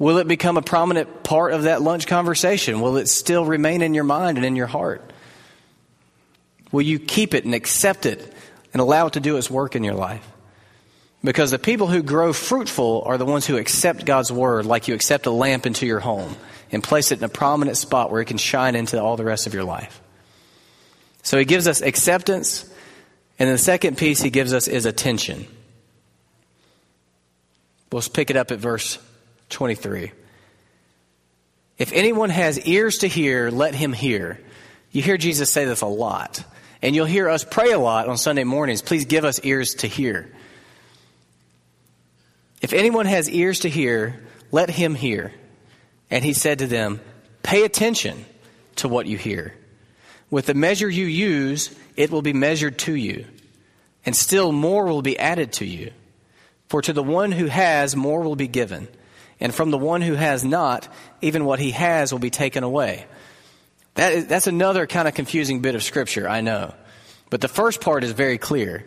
will 0.00 0.16
it 0.16 0.26
become 0.26 0.56
a 0.56 0.62
prominent 0.62 1.22
part 1.22 1.52
of 1.52 1.64
that 1.64 1.82
lunch 1.82 2.08
conversation? 2.08 2.80
Will 2.80 2.96
it 2.96 3.06
still 3.06 3.44
remain 3.44 3.82
in 3.82 3.94
your 3.94 4.02
mind 4.02 4.38
and 4.38 4.44
in 4.44 4.56
your 4.56 4.66
heart? 4.66 5.12
Will 6.72 6.82
you 6.82 6.98
keep 6.98 7.34
it 7.34 7.44
and 7.44 7.54
accept 7.54 8.06
it 8.06 8.32
and 8.72 8.80
allow 8.80 9.06
it 9.06 9.12
to 9.12 9.20
do 9.20 9.36
its 9.36 9.50
work 9.50 9.76
in 9.76 9.84
your 9.84 9.94
life? 9.94 10.26
Because 11.22 11.50
the 11.50 11.58
people 11.58 11.86
who 11.86 12.02
grow 12.02 12.32
fruitful 12.32 13.02
are 13.04 13.18
the 13.18 13.26
ones 13.26 13.46
who 13.46 13.58
accept 13.58 14.06
God's 14.06 14.32
word 14.32 14.64
like 14.64 14.88
you 14.88 14.94
accept 14.94 15.26
a 15.26 15.30
lamp 15.30 15.66
into 15.66 15.86
your 15.86 16.00
home 16.00 16.34
and 16.72 16.82
place 16.82 17.12
it 17.12 17.18
in 17.18 17.24
a 17.24 17.28
prominent 17.28 17.76
spot 17.76 18.10
where 18.10 18.22
it 18.22 18.26
can 18.26 18.38
shine 18.38 18.74
into 18.74 19.00
all 19.00 19.18
the 19.18 19.24
rest 19.24 19.46
of 19.46 19.52
your 19.52 19.64
life. 19.64 20.00
So 21.22 21.38
he 21.38 21.44
gives 21.44 21.68
us 21.68 21.82
acceptance, 21.82 22.64
and 23.38 23.50
the 23.50 23.58
second 23.58 23.98
piece 23.98 24.22
he 24.22 24.30
gives 24.30 24.54
us 24.54 24.66
is 24.66 24.86
attention. 24.86 25.46
We'll 27.92 28.00
pick 28.00 28.30
it 28.30 28.36
up 28.36 28.50
at 28.50 28.60
verse 28.60 28.98
23. 29.50 30.12
If 31.78 31.92
anyone 31.92 32.30
has 32.30 32.58
ears 32.60 32.98
to 32.98 33.08
hear, 33.08 33.50
let 33.50 33.74
him 33.74 33.92
hear. 33.92 34.40
You 34.92 35.02
hear 35.02 35.16
Jesus 35.16 35.50
say 35.50 35.64
this 35.64 35.80
a 35.80 35.86
lot. 35.86 36.44
And 36.82 36.94
you'll 36.94 37.06
hear 37.06 37.28
us 37.28 37.44
pray 37.44 37.72
a 37.72 37.78
lot 37.78 38.08
on 38.08 38.16
Sunday 38.16 38.44
mornings. 38.44 38.82
Please 38.82 39.04
give 39.04 39.24
us 39.24 39.40
ears 39.44 39.74
to 39.76 39.86
hear. 39.86 40.30
If 42.62 42.72
anyone 42.72 43.06
has 43.06 43.28
ears 43.30 43.60
to 43.60 43.68
hear, 43.68 44.20
let 44.50 44.70
him 44.70 44.94
hear. 44.94 45.32
And 46.10 46.24
he 46.24 46.32
said 46.32 46.58
to 46.60 46.66
them, 46.66 47.00
Pay 47.42 47.64
attention 47.64 48.24
to 48.76 48.88
what 48.88 49.06
you 49.06 49.16
hear. 49.16 49.54
With 50.30 50.46
the 50.46 50.54
measure 50.54 50.88
you 50.88 51.06
use, 51.06 51.74
it 51.96 52.10
will 52.10 52.22
be 52.22 52.32
measured 52.32 52.78
to 52.80 52.94
you, 52.94 53.26
and 54.06 54.14
still 54.14 54.52
more 54.52 54.86
will 54.86 55.02
be 55.02 55.18
added 55.18 55.52
to 55.54 55.64
you. 55.64 55.92
For 56.68 56.82
to 56.82 56.92
the 56.92 57.02
one 57.02 57.32
who 57.32 57.46
has, 57.46 57.96
more 57.96 58.20
will 58.20 58.36
be 58.36 58.46
given, 58.46 58.88
and 59.40 59.54
from 59.54 59.70
the 59.70 59.78
one 59.78 60.02
who 60.02 60.14
has 60.14 60.44
not, 60.44 60.88
even 61.22 61.44
what 61.44 61.58
he 61.58 61.70
has 61.70 62.12
will 62.12 62.18
be 62.18 62.30
taken 62.30 62.62
away. 62.62 63.06
That 63.94 64.12
is, 64.12 64.26
that's 64.26 64.46
another 64.46 64.86
kind 64.86 65.08
of 65.08 65.14
confusing 65.14 65.60
bit 65.60 65.74
of 65.74 65.82
scripture, 65.82 66.28
I 66.28 66.42
know. 66.42 66.74
But 67.30 67.40
the 67.40 67.48
first 67.48 67.80
part 67.80 68.04
is 68.04 68.12
very 68.12 68.38
clear. 68.38 68.84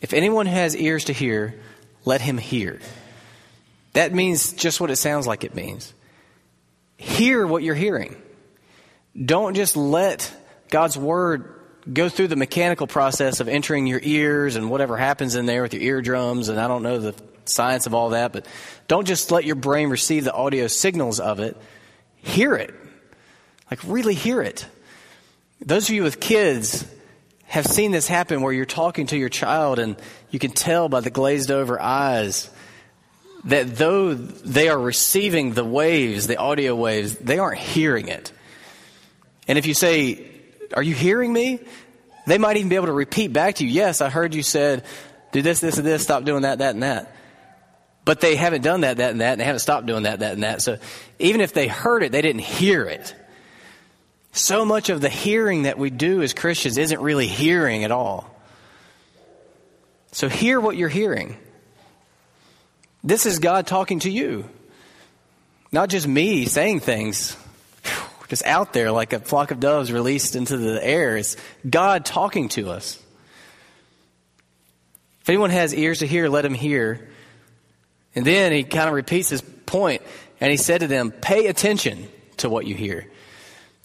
If 0.00 0.12
anyone 0.12 0.46
has 0.46 0.76
ears 0.76 1.04
to 1.04 1.12
hear, 1.12 1.54
let 2.04 2.20
him 2.20 2.38
hear. 2.38 2.80
That 3.94 4.12
means 4.12 4.52
just 4.52 4.80
what 4.80 4.90
it 4.90 4.96
sounds 4.96 5.26
like 5.26 5.44
it 5.44 5.54
means. 5.54 5.92
Hear 6.98 7.46
what 7.46 7.62
you're 7.62 7.74
hearing. 7.74 8.16
Don't 9.22 9.54
just 9.54 9.76
let 9.76 10.30
God's 10.68 10.98
Word 10.98 11.54
go 11.90 12.08
through 12.08 12.28
the 12.28 12.36
mechanical 12.36 12.86
process 12.86 13.40
of 13.40 13.48
entering 13.48 13.86
your 13.86 14.00
ears 14.02 14.56
and 14.56 14.70
whatever 14.70 14.96
happens 14.96 15.36
in 15.36 15.46
there 15.46 15.62
with 15.62 15.72
your 15.72 15.82
eardrums, 15.82 16.48
and 16.48 16.60
I 16.60 16.68
don't 16.68 16.82
know 16.82 16.98
the 16.98 17.14
science 17.48 17.86
of 17.86 17.94
all 17.94 18.10
that, 18.10 18.32
but 18.32 18.46
don't 18.88 19.06
just 19.06 19.30
let 19.30 19.44
your 19.44 19.56
brain 19.56 19.88
receive 19.88 20.24
the 20.24 20.32
audio 20.32 20.66
signals 20.66 21.20
of 21.20 21.40
it. 21.40 21.56
Hear 22.16 22.54
it. 22.54 22.74
Like, 23.70 23.80
really 23.84 24.14
hear 24.14 24.42
it. 24.42 24.66
Those 25.64 25.88
of 25.88 25.94
you 25.94 26.02
with 26.02 26.20
kids 26.20 26.86
have 27.46 27.66
seen 27.66 27.92
this 27.92 28.08
happen 28.08 28.42
where 28.42 28.52
you're 28.52 28.64
talking 28.64 29.06
to 29.08 29.16
your 29.16 29.28
child 29.28 29.78
and 29.78 29.96
you 30.30 30.38
can 30.38 30.50
tell 30.50 30.88
by 30.88 31.00
the 31.00 31.10
glazed 31.10 31.50
over 31.50 31.80
eyes 31.80 32.50
that 33.44 33.76
though 33.76 34.12
they 34.14 34.68
are 34.68 34.78
receiving 34.78 35.52
the 35.52 35.64
waves, 35.64 36.26
the 36.26 36.36
audio 36.36 36.74
waves, 36.74 37.16
they 37.16 37.38
aren't 37.38 37.58
hearing 37.58 38.08
it. 38.08 38.32
And 39.48 39.56
if 39.56 39.66
you 39.66 39.74
say, 39.74 40.26
are 40.74 40.82
you 40.82 40.94
hearing 40.94 41.32
me? 41.32 41.60
They 42.26 42.38
might 42.38 42.56
even 42.56 42.68
be 42.68 42.74
able 42.74 42.86
to 42.86 42.92
repeat 42.92 43.32
back 43.32 43.56
to 43.56 43.64
you, 43.64 43.70
Yes, 43.70 44.00
I 44.00 44.10
heard 44.10 44.34
you 44.34 44.42
said, 44.42 44.84
do 45.30 45.42
this, 45.42 45.60
this, 45.60 45.78
and 45.78 45.86
this, 45.86 46.02
stop 46.02 46.24
doing 46.24 46.42
that, 46.42 46.58
that, 46.58 46.74
and 46.74 46.82
that. 46.82 47.14
But 48.06 48.20
they 48.20 48.36
haven't 48.36 48.62
done 48.62 48.82
that, 48.82 48.98
that, 48.98 49.10
and 49.10 49.20
that, 49.20 49.32
and 49.32 49.40
they 49.40 49.44
haven't 49.44 49.58
stopped 49.58 49.84
doing 49.84 50.04
that, 50.04 50.20
that, 50.20 50.32
and 50.32 50.44
that. 50.44 50.62
So 50.62 50.78
even 51.18 51.40
if 51.40 51.52
they 51.52 51.66
heard 51.66 52.04
it, 52.04 52.12
they 52.12 52.22
didn't 52.22 52.40
hear 52.42 52.84
it. 52.84 53.14
So 54.32 54.64
much 54.64 54.90
of 54.90 55.00
the 55.00 55.08
hearing 55.08 55.64
that 55.64 55.76
we 55.76 55.90
do 55.90 56.22
as 56.22 56.32
Christians 56.32 56.78
isn't 56.78 57.00
really 57.00 57.26
hearing 57.26 57.82
at 57.82 57.90
all. 57.90 58.30
So 60.12 60.28
hear 60.28 60.60
what 60.60 60.76
you're 60.76 60.88
hearing. 60.88 61.36
This 63.02 63.26
is 63.26 63.40
God 63.40 63.66
talking 63.66 63.98
to 64.00 64.10
you, 64.10 64.48
not 65.72 65.88
just 65.88 66.06
me 66.06 66.46
saying 66.46 66.80
things 66.80 67.36
just 68.28 68.46
out 68.46 68.72
there 68.72 68.92
like 68.92 69.12
a 69.14 69.18
flock 69.18 69.50
of 69.50 69.58
doves 69.58 69.90
released 69.90 70.36
into 70.36 70.56
the 70.56 70.84
air. 70.84 71.16
It's 71.16 71.36
God 71.68 72.04
talking 72.04 72.50
to 72.50 72.70
us. 72.70 73.02
If 75.22 75.28
anyone 75.28 75.50
has 75.50 75.74
ears 75.74 75.98
to 76.00 76.06
hear, 76.06 76.28
let 76.28 76.44
him 76.44 76.54
hear. 76.54 77.08
And 78.16 78.24
then 78.24 78.50
he 78.50 78.64
kind 78.64 78.88
of 78.88 78.94
repeats 78.94 79.28
his 79.28 79.42
point, 79.42 80.02
and 80.40 80.50
he 80.50 80.56
said 80.56 80.80
to 80.80 80.88
them, 80.88 81.12
Pay 81.12 81.46
attention 81.46 82.08
to 82.38 82.48
what 82.48 82.66
you 82.66 82.74
hear. 82.74 83.08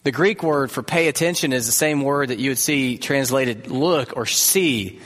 The 0.02 0.10
Greek 0.10 0.42
word 0.42 0.72
for 0.72 0.82
pay 0.82 1.06
attention 1.06 1.52
is 1.52 1.66
the 1.66 1.72
same 1.72 2.00
word 2.02 2.30
that 2.30 2.40
you 2.40 2.50
would 2.50 2.58
see 2.58 2.98
translated 2.98 3.70
look 3.70 4.16
or 4.16 4.26
see. 4.26 4.98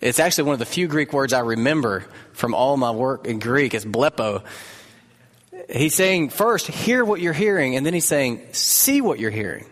It's 0.00 0.18
actually 0.18 0.44
one 0.44 0.54
of 0.54 0.60
the 0.60 0.66
few 0.66 0.88
Greek 0.88 1.12
words 1.12 1.34
I 1.34 1.40
remember 1.40 2.06
from 2.32 2.54
all 2.54 2.78
my 2.78 2.90
work 2.90 3.26
in 3.26 3.38
Greek. 3.38 3.74
It's 3.74 3.84
blepo 3.84 4.42
he's 5.72 5.94
saying 5.94 6.30
first, 6.30 6.66
hear 6.66 7.04
what 7.04 7.20
you're 7.20 7.32
hearing, 7.32 7.76
and 7.76 7.84
then 7.84 7.94
he's 7.94 8.04
saying, 8.04 8.48
see 8.52 9.00
what 9.00 9.18
you're 9.18 9.30
hearing. 9.30 9.66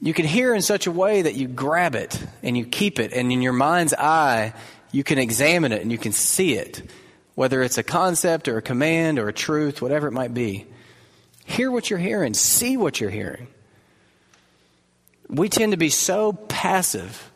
You 0.00 0.14
can 0.14 0.26
hear 0.26 0.54
in 0.54 0.62
such 0.62 0.86
a 0.86 0.90
way 0.90 1.22
that 1.22 1.34
you 1.34 1.48
grab 1.48 1.94
it 1.94 2.20
and 2.42 2.56
you 2.56 2.66
keep 2.66 2.98
it, 2.98 3.12
and 3.12 3.32
in 3.32 3.42
your 3.42 3.52
mind's 3.52 3.94
eye, 3.94 4.52
you 4.92 5.04
can 5.04 5.18
examine 5.18 5.72
it 5.72 5.82
and 5.82 5.90
you 5.90 5.98
can 5.98 6.12
see 6.12 6.54
it, 6.54 6.82
whether 7.34 7.62
it's 7.62 7.78
a 7.78 7.82
concept 7.82 8.48
or 8.48 8.58
a 8.58 8.62
command 8.62 9.18
or 9.18 9.28
a 9.28 9.32
truth, 9.32 9.82
whatever 9.82 10.08
it 10.08 10.12
might 10.12 10.34
be. 10.34 10.66
Hear 11.44 11.70
what 11.70 11.90
you're 11.90 11.98
hearing, 11.98 12.34
see 12.34 12.76
what 12.76 13.00
you're 13.00 13.10
hearing. 13.10 13.48
We 15.28 15.48
tend 15.48 15.72
to 15.72 15.78
be 15.78 15.90
so 15.90 16.32
passive 16.32 17.30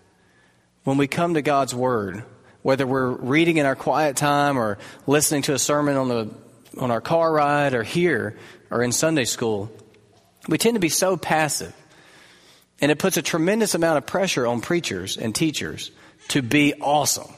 when 0.84 0.96
we 0.96 1.06
come 1.06 1.34
to 1.34 1.42
God's 1.42 1.74
Word, 1.74 2.22
whether 2.62 2.86
we're 2.86 3.10
reading 3.10 3.56
in 3.56 3.66
our 3.66 3.76
quiet 3.76 4.16
time 4.16 4.56
or 4.56 4.78
listening 5.06 5.42
to 5.42 5.54
a 5.54 5.58
sermon 5.58 5.96
on 5.96 6.08
the 6.08 6.30
on 6.78 6.90
our 6.90 7.00
car 7.00 7.32
ride 7.32 7.74
or 7.74 7.82
here 7.82 8.36
or 8.70 8.82
in 8.82 8.92
Sunday 8.92 9.24
school, 9.24 9.70
we 10.48 10.58
tend 10.58 10.74
to 10.74 10.80
be 10.80 10.88
so 10.88 11.16
passive. 11.16 11.74
And 12.80 12.92
it 12.92 12.98
puts 12.98 13.16
a 13.16 13.22
tremendous 13.22 13.74
amount 13.74 13.98
of 13.98 14.06
pressure 14.06 14.46
on 14.46 14.60
preachers 14.60 15.16
and 15.16 15.34
teachers 15.34 15.90
to 16.28 16.42
be 16.42 16.74
awesome. 16.74 17.32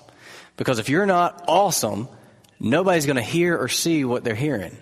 Because 0.56 0.78
if 0.78 0.88
you're 0.88 1.06
not 1.06 1.44
awesome, 1.48 2.08
nobody's 2.60 3.06
going 3.06 3.16
to 3.16 3.22
hear 3.22 3.56
or 3.56 3.68
see 3.68 4.04
what 4.04 4.22
they're 4.22 4.34
hearing. 4.34 4.76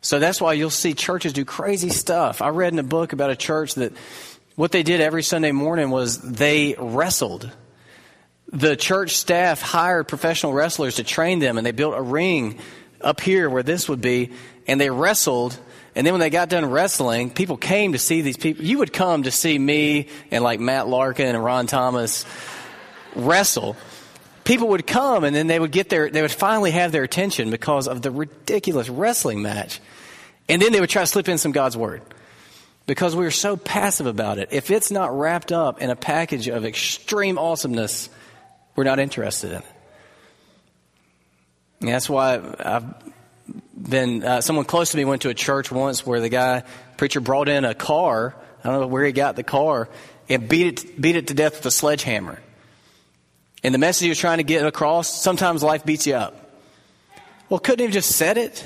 So 0.00 0.18
that's 0.18 0.40
why 0.40 0.52
you'll 0.52 0.70
see 0.70 0.94
churches 0.94 1.32
do 1.32 1.44
crazy 1.44 1.88
stuff. 1.88 2.42
I 2.42 2.48
read 2.48 2.72
in 2.72 2.78
a 2.78 2.84
book 2.84 3.12
about 3.12 3.30
a 3.30 3.36
church 3.36 3.74
that 3.74 3.92
what 4.54 4.72
they 4.72 4.82
did 4.82 5.00
every 5.00 5.22
Sunday 5.22 5.52
morning 5.52 5.90
was 5.90 6.20
they 6.20 6.74
wrestled. 6.78 7.50
The 8.52 8.76
church 8.76 9.16
staff 9.16 9.60
hired 9.60 10.08
professional 10.08 10.52
wrestlers 10.52 10.96
to 10.96 11.04
train 11.04 11.40
them, 11.40 11.58
and 11.58 11.66
they 11.66 11.72
built 11.72 11.94
a 11.96 12.02
ring 12.02 12.58
up 13.00 13.20
here 13.20 13.50
where 13.50 13.62
this 13.62 13.88
would 13.88 14.00
be, 14.00 14.32
and 14.66 14.80
they 14.80 14.90
wrestled. 14.90 15.58
And 15.94 16.06
then 16.06 16.14
when 16.14 16.20
they 16.20 16.30
got 16.30 16.48
done 16.48 16.66
wrestling, 16.66 17.30
people 17.30 17.56
came 17.56 17.92
to 17.92 17.98
see 17.98 18.20
these 18.20 18.36
people. 18.36 18.64
You 18.64 18.78
would 18.78 18.92
come 18.92 19.24
to 19.24 19.30
see 19.30 19.58
me 19.58 20.08
and 20.30 20.44
like 20.44 20.60
Matt 20.60 20.88
Larkin 20.88 21.34
and 21.34 21.42
Ron 21.42 21.66
Thomas 21.66 22.24
wrestle. 23.14 23.76
People 24.46 24.68
would 24.68 24.86
come 24.86 25.24
and 25.24 25.36
then 25.36 25.48
they 25.48 25.58
would 25.58 25.72
get 25.72 25.90
their, 25.90 26.08
they 26.08 26.22
would 26.22 26.32
finally 26.32 26.70
have 26.70 26.92
their 26.92 27.02
attention 27.02 27.50
because 27.50 27.88
of 27.88 28.00
the 28.00 28.10
ridiculous 28.10 28.88
wrestling 28.88 29.42
match. 29.42 29.80
And 30.48 30.62
then 30.62 30.72
they 30.72 30.80
would 30.80 30.88
try 30.88 31.02
to 31.02 31.06
slip 31.06 31.28
in 31.28 31.36
some 31.36 31.52
God's 31.52 31.76
word 31.76 32.00
because 32.86 33.16
we 33.16 33.26
are 33.26 33.32
so 33.32 33.56
passive 33.56 34.06
about 34.06 34.38
it. 34.38 34.50
If 34.52 34.70
it's 34.70 34.92
not 34.92 35.18
wrapped 35.18 35.50
up 35.50 35.82
in 35.82 35.90
a 35.90 35.96
package 35.96 36.48
of 36.48 36.64
extreme 36.64 37.36
awesomeness, 37.36 38.08
we're 38.76 38.84
not 38.84 39.00
interested 39.00 39.50
in 39.50 39.58
it. 39.58 39.64
And 41.80 41.88
that's 41.90 42.08
why 42.08 42.40
I've 42.58 42.94
been, 43.76 44.22
uh, 44.22 44.40
someone 44.40 44.64
close 44.64 44.92
to 44.92 44.96
me 44.96 45.04
went 45.04 45.22
to 45.22 45.28
a 45.28 45.34
church 45.34 45.70
once 45.72 46.06
where 46.06 46.20
the 46.20 46.28
guy, 46.28 46.62
preacher 46.96 47.20
brought 47.20 47.48
in 47.48 47.64
a 47.64 47.74
car. 47.74 48.34
I 48.62 48.68
don't 48.70 48.80
know 48.80 48.86
where 48.86 49.04
he 49.04 49.12
got 49.12 49.34
the 49.34 49.42
car 49.42 49.88
and 50.28 50.48
beat 50.48 50.84
it, 50.84 51.00
beat 51.00 51.16
it 51.16 51.26
to 51.28 51.34
death 51.34 51.56
with 51.56 51.66
a 51.66 51.70
sledgehammer. 51.70 52.40
And 53.66 53.74
the 53.74 53.80
message 53.80 54.08
was 54.08 54.16
trying 54.16 54.38
to 54.38 54.44
get 54.44 54.64
across, 54.64 55.12
sometimes 55.12 55.60
life 55.60 55.84
beats 55.84 56.06
you 56.06 56.14
up. 56.14 56.52
Well, 57.48 57.58
couldn't 57.58 57.80
he 57.80 57.84
have 57.86 57.92
just 57.92 58.12
said 58.12 58.38
it? 58.38 58.64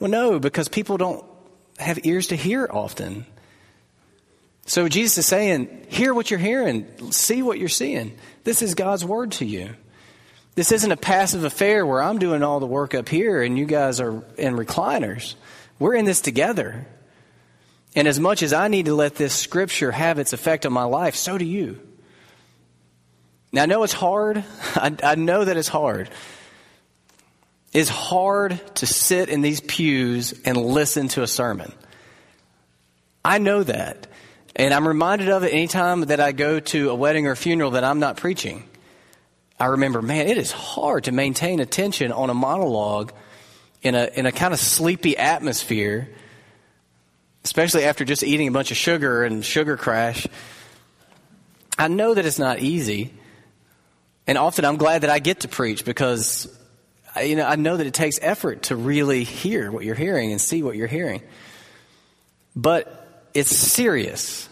Well, 0.00 0.10
no, 0.10 0.40
because 0.40 0.66
people 0.66 0.96
don't 0.96 1.24
have 1.78 2.04
ears 2.04 2.26
to 2.26 2.36
hear 2.36 2.68
often. 2.68 3.24
So 4.66 4.88
Jesus 4.88 5.18
is 5.18 5.26
saying, 5.26 5.86
hear 5.90 6.12
what 6.12 6.28
you're 6.28 6.40
hearing, 6.40 7.12
see 7.12 7.40
what 7.40 7.60
you're 7.60 7.68
seeing. 7.68 8.18
This 8.42 8.62
is 8.62 8.74
God's 8.74 9.04
word 9.04 9.30
to 9.32 9.44
you. 9.44 9.76
This 10.56 10.72
isn't 10.72 10.90
a 10.90 10.96
passive 10.96 11.44
affair 11.44 11.86
where 11.86 12.02
I'm 12.02 12.18
doing 12.18 12.42
all 12.42 12.58
the 12.58 12.66
work 12.66 12.96
up 12.96 13.08
here 13.08 13.44
and 13.44 13.56
you 13.56 13.64
guys 13.64 14.00
are 14.00 14.24
in 14.36 14.56
recliners. 14.56 15.36
We're 15.78 15.94
in 15.94 16.04
this 16.04 16.20
together. 16.20 16.84
And 17.94 18.08
as 18.08 18.18
much 18.18 18.42
as 18.42 18.52
I 18.52 18.66
need 18.66 18.86
to 18.86 18.94
let 18.96 19.14
this 19.14 19.36
scripture 19.36 19.92
have 19.92 20.18
its 20.18 20.32
effect 20.32 20.66
on 20.66 20.72
my 20.72 20.82
life, 20.82 21.14
so 21.14 21.38
do 21.38 21.44
you. 21.44 21.80
Now, 23.52 23.62
I 23.62 23.66
know 23.66 23.82
it's 23.82 23.92
hard. 23.92 24.44
I, 24.74 24.96
I 25.02 25.14
know 25.16 25.44
that 25.44 25.56
it's 25.56 25.68
hard. 25.68 26.10
It's 27.72 27.88
hard 27.88 28.60
to 28.76 28.86
sit 28.86 29.28
in 29.28 29.42
these 29.42 29.60
pews 29.60 30.34
and 30.44 30.56
listen 30.56 31.08
to 31.08 31.22
a 31.22 31.26
sermon. 31.26 31.72
I 33.24 33.38
know 33.38 33.62
that. 33.62 34.06
And 34.56 34.74
I'm 34.74 34.86
reminded 34.86 35.28
of 35.28 35.44
it 35.44 35.52
anytime 35.52 36.02
that 36.02 36.20
I 36.20 36.32
go 36.32 36.58
to 36.60 36.90
a 36.90 36.94
wedding 36.94 37.26
or 37.26 37.32
a 37.32 37.36
funeral 37.36 37.72
that 37.72 37.84
I'm 37.84 38.00
not 38.00 38.16
preaching. 38.16 38.64
I 39.58 39.66
remember, 39.66 40.02
man, 40.02 40.26
it 40.26 40.38
is 40.38 40.50
hard 40.50 41.04
to 41.04 41.12
maintain 41.12 41.60
attention 41.60 42.12
on 42.12 42.30
a 42.30 42.34
monologue 42.34 43.12
in 43.82 43.94
a, 43.94 44.06
in 44.06 44.26
a 44.26 44.32
kind 44.32 44.52
of 44.52 44.58
sleepy 44.58 45.16
atmosphere, 45.16 46.08
especially 47.44 47.84
after 47.84 48.04
just 48.04 48.22
eating 48.22 48.48
a 48.48 48.52
bunch 48.52 48.70
of 48.70 48.76
sugar 48.76 49.22
and 49.22 49.44
sugar 49.44 49.76
crash. 49.76 50.26
I 51.78 51.88
know 51.88 52.14
that 52.14 52.26
it's 52.26 52.38
not 52.38 52.58
easy. 52.58 53.12
And 54.30 54.38
often 54.38 54.64
I'm 54.64 54.76
glad 54.76 55.00
that 55.00 55.10
I 55.10 55.18
get 55.18 55.40
to 55.40 55.48
preach 55.48 55.84
because 55.84 56.46
you 57.20 57.34
know, 57.34 57.44
I 57.44 57.56
know 57.56 57.76
that 57.76 57.84
it 57.88 57.94
takes 57.94 58.16
effort 58.22 58.62
to 58.62 58.76
really 58.76 59.24
hear 59.24 59.72
what 59.72 59.84
you're 59.84 59.96
hearing 59.96 60.30
and 60.30 60.40
see 60.40 60.62
what 60.62 60.76
you're 60.76 60.86
hearing. 60.86 61.22
But 62.54 63.26
it's 63.34 63.50
serious. 63.50 64.48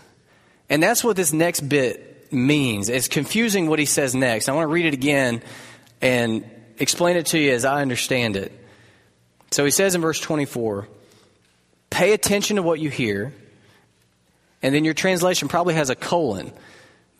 And 0.69 0.83
that's 0.83 1.05
what 1.05 1.15
this 1.15 1.33
next 1.33 1.61
bit 1.61 2.33
means. 2.33 2.89
It's 2.89 3.07
confusing 3.07 3.69
what 3.69 3.79
he 3.79 3.85
says 3.85 4.17
next. 4.17 4.49
I 4.49 4.53
want 4.53 4.65
to 4.65 4.73
read 4.73 4.87
it 4.87 4.95
again 4.95 5.45
and 6.01 6.45
explain 6.79 7.17
it 7.17 7.27
to 7.27 7.39
you 7.39 7.53
as 7.53 7.65
I 7.65 7.81
understand 7.81 8.35
it. 8.35 8.51
So 9.53 9.65
he 9.65 9.71
says 9.71 9.95
in 9.95 10.01
verse 10.01 10.19
24, 10.19 10.89
pay 11.89 12.15
attention 12.15 12.57
to 12.57 12.63
what 12.63 12.81
you 12.81 12.91
hear. 12.91 13.33
And 14.61 14.75
then 14.75 14.85
your 14.85 14.95
translation 14.95 15.47
probably 15.47 15.75
has 15.75 15.89
a 15.89 15.95
colon 15.95 16.53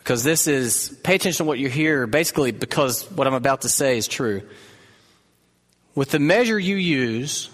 because 0.09 0.25
this 0.25 0.47
is 0.47 0.99
pay 1.03 1.17
attention 1.17 1.45
to 1.45 1.47
what 1.47 1.59
you 1.59 1.69
hear 1.69 2.07
basically 2.07 2.51
because 2.51 3.05
what 3.11 3.27
I'm 3.27 3.35
about 3.35 3.61
to 3.61 3.69
say 3.69 3.99
is 3.99 4.09
true. 4.09 4.41
With 5.95 6.13
the 6.13 6.19
measure 6.19 6.59
you 6.59 6.77
use, 6.77 7.51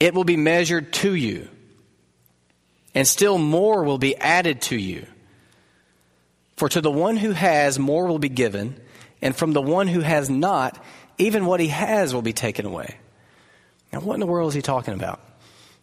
it 0.00 0.14
will 0.14 0.24
be 0.24 0.38
measured 0.38 0.94
to 0.94 1.14
you, 1.14 1.48
and 2.94 3.06
still 3.06 3.36
more 3.36 3.84
will 3.84 3.98
be 3.98 4.16
added 4.16 4.62
to 4.62 4.76
you. 4.76 5.06
For 6.56 6.70
to 6.70 6.80
the 6.80 6.90
one 6.90 7.18
who 7.18 7.32
has, 7.32 7.78
more 7.78 8.06
will 8.06 8.18
be 8.18 8.30
given, 8.30 8.80
and 9.20 9.36
from 9.36 9.52
the 9.52 9.60
one 9.60 9.88
who 9.88 10.00
has 10.00 10.30
not, 10.30 10.82
even 11.18 11.44
what 11.44 11.60
he 11.60 11.68
has 11.68 12.14
will 12.14 12.22
be 12.22 12.32
taken 12.32 12.64
away. 12.64 12.96
Now, 13.92 14.00
what 14.00 14.14
in 14.14 14.20
the 14.20 14.26
world 14.26 14.48
is 14.48 14.54
he 14.54 14.62
talking 14.62 14.94
about? 14.94 15.20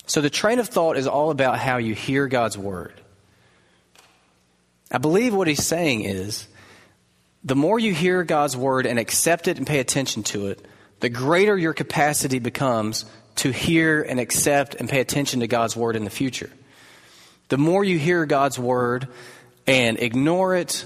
So, 0.07 0.19
the 0.21 0.31
train 0.31 0.57
of 0.57 0.67
thought 0.67 0.97
is 0.97 1.05
all 1.05 1.29
about 1.29 1.59
how 1.59 1.77
you 1.77 1.93
hear 1.93 2.27
God's 2.27 2.57
word. 2.57 2.99
I 4.91 4.97
believe 4.97 5.33
what 5.33 5.47
he's 5.47 5.65
saying 5.65 6.03
is 6.03 6.47
the 7.43 7.55
more 7.55 7.79
you 7.79 7.93
hear 7.93 8.23
God's 8.23 8.57
word 8.57 8.85
and 8.85 8.99
accept 8.99 9.47
it 9.47 9.57
and 9.57 9.65
pay 9.65 9.79
attention 9.79 10.23
to 10.23 10.47
it, 10.47 10.65
the 10.99 11.09
greater 11.09 11.57
your 11.57 11.73
capacity 11.73 12.39
becomes 12.39 13.05
to 13.35 13.51
hear 13.51 14.01
and 14.01 14.19
accept 14.19 14.75
and 14.75 14.89
pay 14.89 14.99
attention 14.99 15.39
to 15.39 15.47
God's 15.47 15.75
word 15.75 15.95
in 15.95 16.03
the 16.03 16.09
future. 16.09 16.49
The 17.47 17.57
more 17.57 17.83
you 17.83 17.97
hear 17.97 18.25
God's 18.25 18.59
word 18.59 19.07
and 19.65 19.97
ignore 19.99 20.55
it 20.55 20.85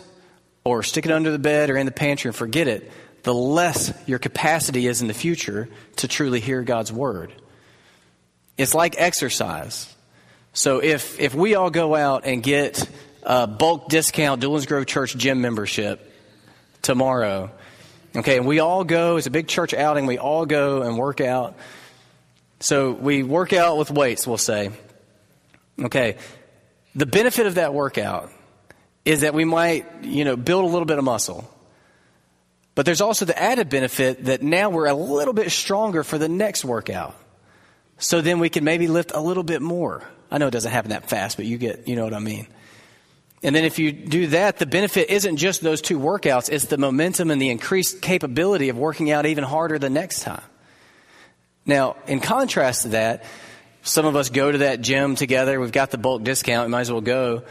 or 0.63 0.83
stick 0.83 1.05
it 1.05 1.11
under 1.11 1.31
the 1.31 1.39
bed 1.39 1.69
or 1.69 1.77
in 1.77 1.85
the 1.85 1.91
pantry 1.91 2.29
and 2.29 2.35
forget 2.35 2.67
it, 2.67 2.91
the 3.23 3.33
less 3.33 3.93
your 4.05 4.19
capacity 4.19 4.85
is 4.85 5.01
in 5.01 5.07
the 5.07 5.13
future 5.13 5.69
to 5.97 6.07
truly 6.07 6.39
hear 6.39 6.61
God's 6.61 6.91
word. 6.91 7.33
It's 8.57 8.75
like 8.75 8.95
exercise. 8.97 9.93
So 10.53 10.79
if, 10.83 11.19
if 11.19 11.33
we 11.33 11.55
all 11.55 11.71
go 11.71 11.95
out 11.95 12.25
and 12.25 12.43
get 12.43 12.87
a 13.25 13.47
bulk 13.47 13.89
discount 13.89 14.41
Doolin's 14.41 14.65
Grove 14.65 14.85
Church 14.85 15.15
gym 15.15 15.41
membership 15.41 16.11
tomorrow, 16.81 17.51
Okay, 18.15 18.37
and 18.37 18.45
we 18.45 18.59
all 18.59 18.83
go, 18.83 19.17
it's 19.17 19.25
a 19.25 19.31
big 19.31 19.47
church 19.47 19.73
outing, 19.73 20.05
we 20.05 20.19
all 20.19 20.45
go 20.45 20.83
and 20.83 20.97
work 20.97 21.19
out. 21.19 21.55
So 22.59 22.91
we 22.91 23.23
work 23.23 23.53
out 23.53 23.77
with 23.77 23.89
weights, 23.89 24.27
we'll 24.27 24.37
say. 24.37 24.71
Okay, 25.81 26.17
the 26.93 27.07
benefit 27.07 27.47
of 27.47 27.55
that 27.55 27.73
workout 27.73 28.29
is 29.03 29.21
that 29.21 29.33
we 29.33 29.45
might, 29.45 30.03
you 30.03 30.25
know, 30.25 30.35
build 30.35 30.63
a 30.63 30.67
little 30.67 30.85
bit 30.85 30.99
of 30.99 31.03
muscle. 31.03 31.49
But 32.75 32.85
there's 32.85 33.01
also 33.01 33.25
the 33.25 33.37
added 33.37 33.69
benefit 33.69 34.25
that 34.25 34.43
now 34.43 34.69
we're 34.69 34.87
a 34.87 34.93
little 34.93 35.33
bit 35.33 35.51
stronger 35.51 36.03
for 36.03 36.17
the 36.19 36.29
next 36.29 36.63
workout. 36.63 37.15
So 37.97 38.21
then 38.21 38.39
we 38.39 38.49
can 38.49 38.63
maybe 38.63 38.87
lift 38.87 39.11
a 39.13 39.19
little 39.19 39.43
bit 39.43 39.61
more. 39.61 40.03
I 40.29 40.37
know 40.37 40.47
it 40.47 40.51
doesn't 40.51 40.71
happen 40.71 40.91
that 40.91 41.09
fast, 41.09 41.37
but 41.37 41.45
you 41.45 41.57
get, 41.57 41.87
you 41.87 41.95
know 41.95 42.03
what 42.03 42.13
I 42.13 42.19
mean. 42.19 42.47
And 43.43 43.53
then 43.53 43.65
if 43.65 43.77
you 43.77 43.91
do 43.91 44.27
that, 44.27 44.57
the 44.57 44.65
benefit 44.65 45.09
isn't 45.09 45.35
just 45.35 45.61
those 45.61 45.81
two 45.81 45.99
workouts, 45.99 46.49
it's 46.49 46.65
the 46.65 46.77
momentum 46.77 47.29
and 47.29 47.41
the 47.41 47.49
increased 47.49 48.01
capability 48.01 48.69
of 48.69 48.77
working 48.77 49.11
out 49.11 49.25
even 49.25 49.43
harder 49.43 49.77
the 49.77 49.89
next 49.89 50.21
time. 50.21 50.43
Now, 51.65 51.97
in 52.07 52.21
contrast 52.21 52.83
to 52.83 52.89
that, 52.89 53.25
some 53.83 54.05
of 54.05 54.15
us 54.15 54.29
go 54.29 54.49
to 54.51 54.59
that 54.59 54.79
gym 54.79 55.15
together. 55.15 55.59
We've 55.59 55.71
got 55.71 55.91
the 55.91 55.97
bulk 55.97 56.23
discount. 56.23 56.67
We 56.67 56.71
might 56.71 56.81
as 56.81 56.91
well 56.91 57.01
go. 57.01 57.43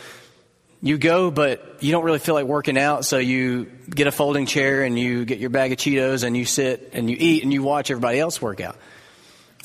You 0.81 0.98
go, 0.98 1.31
but 1.31 1.76
you 1.81 1.92
don't 1.92 2.05
really 2.05 2.18
feel 2.18 2.35
like 2.35 2.46
working 2.46 2.76
out, 2.76 3.05
so 3.05 3.18
you 3.18 3.66
get 3.88 4.07
a 4.07 4.11
folding 4.11 4.46
chair 4.46 4.83
and 4.83 4.98
you 4.98 5.24
get 5.24 5.38
your 5.38 5.50
bag 5.50 5.72
of 5.72 5.78
Cheetos 5.78 6.24
and 6.24 6.37
you 6.37 6.44
sit 6.44 6.90
and 6.94 7.09
you 7.09 7.16
eat 7.20 7.44
and 7.44 7.52
you 7.52 7.62
watch 7.62 7.90
everybody 7.90 8.18
else 8.18 8.42
work 8.42 8.61
out. 8.61 8.76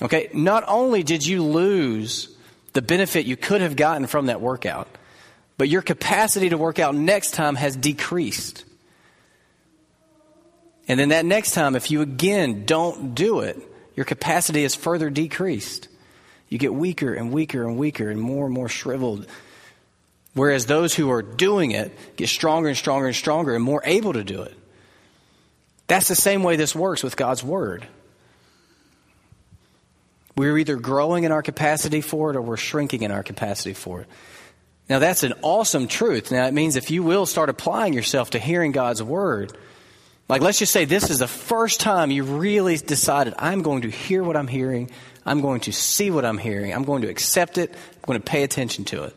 Okay, 0.02 0.30
not 0.34 0.64
only 0.68 1.02
did 1.02 1.26
you 1.26 1.42
lose 1.42 2.30
the 2.74 2.84
benefit 2.84 3.26
you 3.26 3.36
could 3.36 3.62
have 3.62 3.76
gotten 3.76 4.06
from 4.06 4.28
that 4.28 4.42
workout, 4.42 4.88
but 5.58 5.70
your 5.70 5.82
capacity 5.82 6.50
to 6.50 6.58
work 6.58 6.80
out 6.80 6.96
next 6.96 7.34
time 7.34 7.56
has 7.56 7.76
decreased. 7.76 8.64
And 10.88 11.00
then 11.00 11.10
that 11.10 11.26
next 11.26 11.52
time, 11.52 11.76
if 11.76 11.92
you 11.92 12.02
again 12.02 12.66
don't 12.66 13.14
do 13.16 13.42
it, 13.42 13.60
your 13.96 14.06
capacity 14.06 14.64
is 14.64 14.76
further 14.76 15.10
decreased. 15.10 15.88
You 16.50 16.58
get 16.58 16.74
weaker 16.74 17.14
and 17.14 17.34
weaker 17.34 17.64
and 17.68 17.78
weaker 17.78 18.10
and 18.10 18.22
more 18.22 18.46
and 18.46 18.54
more 18.54 18.70
shriveled. 18.70 19.28
Whereas 20.34 20.68
those 20.68 20.94
who 20.94 21.10
are 21.10 21.24
doing 21.24 21.72
it 21.72 21.98
get 22.16 22.30
stronger 22.30 22.70
and 22.70 22.78
stronger 22.78 23.08
and 23.08 23.16
stronger 23.16 23.56
and 23.56 23.64
more 23.64 23.82
able 23.84 24.14
to 24.14 24.24
do 24.24 24.44
it. 24.44 24.56
That's 25.88 26.08
the 26.08 26.16
same 26.16 26.44
way 26.44 26.56
this 26.56 26.76
works 26.76 27.04
with 27.04 27.18
God's 27.18 27.44
Word. 27.44 27.88
We're 30.36 30.58
either 30.60 30.76
growing 30.76 31.24
in 31.24 31.32
our 31.32 31.42
capacity 31.42 32.02
for 32.02 32.30
it 32.30 32.36
or 32.36 32.42
we're 32.42 32.58
shrinking 32.58 33.02
in 33.02 33.12
our 33.12 33.24
capacity 33.24 33.74
for 33.74 34.02
it. 34.02 34.08
Now, 34.90 35.00
that's 35.00 35.24
an 35.24 35.34
awesome 35.42 35.88
truth. 35.88 36.32
Now, 36.32 36.46
it 36.48 36.54
means 36.54 36.76
if 36.76 36.92
you 36.92 37.04
will 37.04 37.26
start 37.26 37.50
applying 37.50 37.94
yourself 37.94 38.32
to 38.32 38.40
hearing 38.40 38.72
God's 38.72 39.04
word, 39.04 39.58
like 40.30 40.42
let's 40.42 40.60
just 40.60 40.72
say 40.72 40.86
this 40.86 41.10
is 41.10 41.20
the 41.20 41.28
first 41.28 41.80
time 41.80 42.12
you 42.12 42.24
really 42.24 42.78
decided, 42.78 43.34
I'm 43.38 43.62
going 43.62 43.82
to 43.82 43.90
hear 43.90 44.24
what 44.24 44.38
I'm 44.38 44.48
hearing, 44.48 44.90
I'm 45.26 45.42
going 45.42 45.62
to 45.62 45.74
see 45.74 46.10
what 46.10 46.24
I'm 46.24 46.38
hearing, 46.38 46.74
I'm 46.74 46.84
going 46.84 47.02
to 47.02 47.10
accept 47.10 47.58
it, 47.58 47.72
I'm 47.72 48.02
going 48.06 48.20
to 48.20 48.26
pay 48.26 48.44
attention 48.44 48.86
to 48.86 49.04
it. 49.04 49.16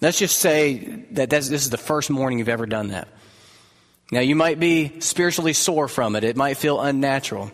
Let's 0.00 0.18
just 0.18 0.38
say 0.38 1.04
that 1.12 1.30
this 1.30 1.50
is 1.50 1.70
the 1.70 1.78
first 1.78 2.10
morning 2.10 2.38
you've 2.38 2.48
ever 2.48 2.66
done 2.66 2.88
that. 2.88 3.08
Now, 4.10 4.20
you 4.20 4.36
might 4.36 4.60
be 4.60 5.00
spiritually 5.00 5.54
sore 5.54 5.88
from 5.88 6.16
it, 6.16 6.24
it 6.24 6.36
might 6.36 6.56
feel 6.56 6.80
unnatural. 6.80 7.50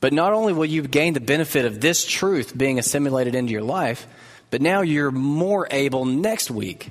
But 0.00 0.12
not 0.12 0.32
only 0.32 0.52
will 0.52 0.64
you 0.64 0.82
gain 0.82 1.12
the 1.12 1.20
benefit 1.20 1.64
of 1.64 1.80
this 1.80 2.04
truth 2.04 2.56
being 2.56 2.78
assimilated 2.78 3.34
into 3.34 3.52
your 3.52 3.62
life, 3.62 4.06
but 4.50 4.62
now 4.62 4.80
you're 4.80 5.10
more 5.10 5.68
able 5.70 6.04
next 6.04 6.50
week 6.50 6.88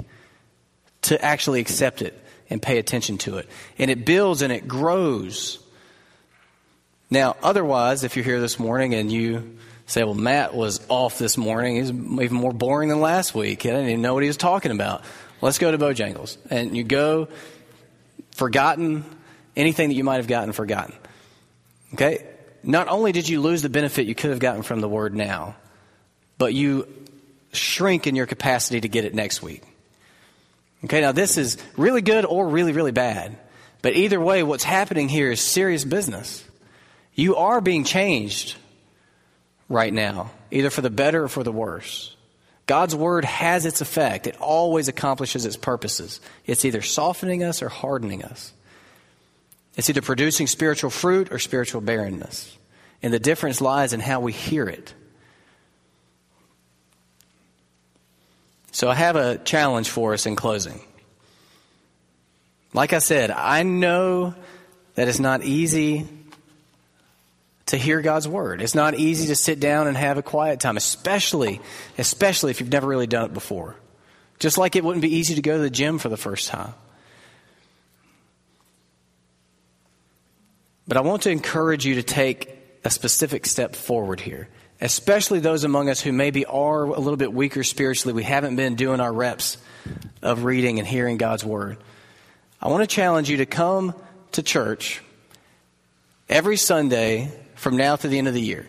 to 1.04 1.24
actually 1.24 1.60
accept 1.62 2.02
it 2.02 2.20
and 2.50 2.62
pay 2.62 2.78
attention 2.78 3.17
to 3.20 3.38
it. 3.38 3.50
And 3.78 3.91
it 3.91 4.06
builds 4.06 4.41
and 4.41 4.52
it 4.52 4.67
grows. 4.67 5.60
Now, 7.10 7.36
otherwise, 7.41 8.04
if 8.04 8.15
you're 8.15 8.26
here 8.26 8.41
this 8.41 8.60
morning 8.60 8.93
and 8.93 9.12
you 9.12 9.58
say, 9.86 10.04
well, 10.04 10.13
Matt 10.13 10.54
was 10.54 10.86
off 10.89 11.17
this 11.17 11.38
morning, 11.38 11.78
he's 11.78 11.89
even 11.89 12.34
more 12.34 12.54
boring 12.54 12.89
than 12.89 13.00
last 13.00 13.34
week. 13.34 13.65
I 13.65 13.70
didn't 13.70 13.88
even 13.88 14.02
know 14.02 14.13
what 14.13 14.24
he 14.24 14.28
was 14.28 14.38
talking 14.38 14.72
about. 14.72 15.04
Let's 15.41 15.58
go 15.58 15.72
to 15.72 15.78
Bojangles. 15.78 16.38
And 16.50 16.76
you 16.76 16.84
go, 16.84 17.30
forgotten, 18.32 19.06
anything 19.56 19.89
that 19.89 19.96
you 19.96 20.04
might 20.04 20.17
have 20.17 20.28
gotten 20.28 20.52
forgotten. 20.52 20.96
Okay? 21.93 22.26
Not 22.63 22.89
only 22.89 23.12
did 23.13 23.30
you 23.30 23.39
lose 23.39 23.62
the 23.62 23.70
benefit 23.70 24.08
you 24.08 24.15
could 24.15 24.32
have 24.32 24.39
gotten 24.39 24.63
from 24.63 24.82
the 24.82 24.89
word 24.89 25.15
now, 25.15 25.56
but 26.38 26.54
you 26.54 26.88
shrink 27.58 28.08
in 28.08 28.15
your 28.15 28.26
capacity 28.26 28.82
to 28.82 28.88
get 28.88 29.06
it 29.06 29.13
next 29.13 29.41
week. 29.41 29.63
Okay, 30.84 31.02
now 31.02 31.12
this 31.12 31.38
is 31.38 31.58
really 31.76 32.02
good 32.02 32.26
or 32.26 32.48
really, 32.48 32.72
really 32.72 32.91
bad. 32.91 33.36
But 33.82 33.96
either 33.96 34.20
way, 34.20 34.43
what's 34.43 34.63
happening 34.63 35.10
here 35.10 35.32
is 35.32 35.41
serious 35.41 35.84
business. 35.84 36.43
You 37.13 37.36
are 37.38 37.62
being 37.62 37.84
changed 37.84 38.56
right 39.70 39.93
now, 39.93 40.32
either 40.52 40.70
for 40.70 40.82
the 40.82 40.89
better 40.89 41.24
or 41.24 41.28
for 41.28 41.43
the 41.43 41.52
worse. 41.52 42.15
God's 42.67 42.96
word 42.96 43.24
has 43.24 43.65
its 43.65 43.80
effect, 43.82 44.28
it 44.28 44.36
always 44.39 44.88
accomplishes 44.89 45.46
its 45.46 45.56
purposes. 45.56 46.20
It's 46.46 46.65
either 46.65 46.82
softening 46.82 47.43
us 47.43 47.62
or 47.62 47.70
hardening 47.70 48.24
us. 48.24 48.52
It's 49.78 49.89
either 49.89 50.02
producing 50.02 50.48
spiritual 50.48 50.89
fruit 50.89 51.32
or 51.32 51.39
spiritual 51.39 51.82
barrenness. 51.82 52.58
And 53.02 53.13
the 53.13 53.20
difference 53.20 53.62
lies 53.62 53.93
in 53.93 54.00
how 54.00 54.20
we 54.20 54.34
hear 54.34 54.67
it. 54.67 54.93
So 58.78 58.92
I 58.92 58.94
have 58.94 59.16
a 59.16 59.40
challenge 59.40 59.90
for 59.90 60.13
us 60.13 60.28
in 60.28 60.36
closing. 60.36 60.80
Like 62.76 62.94
I 62.94 63.00
said, 63.00 63.32
I 63.32 63.63
know 63.63 64.36
that 64.94 65.08
it's 65.08 65.18
not 65.18 65.44
easy 65.44 66.08
to 67.66 67.76
hear 67.76 68.04
God's 68.04 68.28
word. 68.28 68.62
It's 68.62 68.76
not 68.76 68.94
easy 68.94 69.30
to 69.30 69.36
sit 69.36 69.60
down 69.60 69.88
and 69.88 69.98
have 69.98 70.20
a 70.20 70.22
quiet 70.22 70.60
time, 70.60 70.78
especially 70.78 71.60
especially 71.98 72.52
if 72.52 72.60
you've 72.60 72.72
never 72.72 72.86
really 72.86 73.08
done 73.08 73.26
it 73.26 73.34
before. 73.34 73.76
Just 74.38 74.60
like 74.60 74.76
it 74.76 74.84
wouldn't 74.84 75.02
be 75.02 75.16
easy 75.16 75.34
to 75.34 75.42
go 75.42 75.58
to 75.58 75.63
the 75.63 75.72
gym 75.72 75.98
for 75.98 76.10
the 76.10 76.16
first 76.16 76.48
time. 76.48 76.76
But 80.88 80.98
I 80.98 81.02
want 81.02 81.24
to 81.24 81.32
encourage 81.32 81.84
you 81.84 81.96
to 81.96 82.04
take 82.04 82.56
a 82.84 82.92
specific 82.92 83.48
step 83.48 83.76
forward 83.76 84.20
here, 84.20 84.50
especially 84.80 85.40
those 85.40 85.63
among 85.63 85.90
us 85.90 86.02
who 86.02 86.12
maybe 86.12 86.46
are 86.46 86.84
a 86.84 87.00
little 87.00 87.18
bit 87.18 87.34
weaker 87.34 87.63
spiritually. 87.63 88.13
We 88.13 88.24
haven't 88.24 88.56
been 88.56 88.76
doing 88.76 89.00
our 89.00 89.12
reps 89.12 89.58
of 90.22 90.44
reading 90.44 90.80
and 90.80 90.88
hearing 90.88 91.18
God's 91.18 91.44
word. 91.44 91.78
I 92.62 92.70
want 92.70 92.88
to 92.88 92.96
challenge 92.96 93.30
you 93.30 93.38
to 93.38 93.46
come 93.46 93.94
to 94.34 94.44
church 94.44 95.02
every 96.30 96.58
Sunday 96.58 97.32
from 97.56 97.78
now 97.78 97.96
to 97.96 98.08
the 98.08 98.18
end 98.18 98.28
of 98.28 98.34
the 98.34 98.42
year 98.42 98.68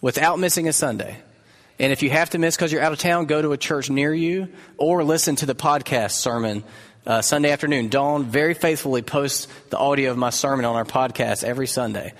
without 0.00 0.38
missing 0.38 0.68
a 0.68 0.72
Sunday. 0.72 1.16
And 1.78 1.92
if 1.92 2.02
you 2.02 2.10
have 2.10 2.30
to 2.30 2.38
miss 2.38 2.56
because 2.56 2.72
you're 2.72 2.82
out 2.82 2.92
of 2.92 2.98
town, 2.98 3.24
go 3.24 3.40
to 3.40 3.52
a 3.52 3.56
church 3.56 3.88
near 3.88 4.12
you 4.12 4.48
or 4.76 5.02
listen 5.02 5.36
to 5.36 5.46
the 5.46 5.54
podcast 5.54 6.12
sermon 6.12 6.62
uh, 7.06 7.22
Sunday 7.22 7.50
afternoon. 7.50 7.88
Dawn 7.88 8.24
very 8.24 8.52
faithfully 8.52 9.00
posts 9.00 9.48
the 9.70 9.78
audio 9.78 10.10
of 10.10 10.18
my 10.18 10.30
sermon 10.30 10.66
on 10.66 10.76
our 10.76 10.84
podcast 10.84 11.42
every 11.42 11.66
Sunday. 11.66 12.12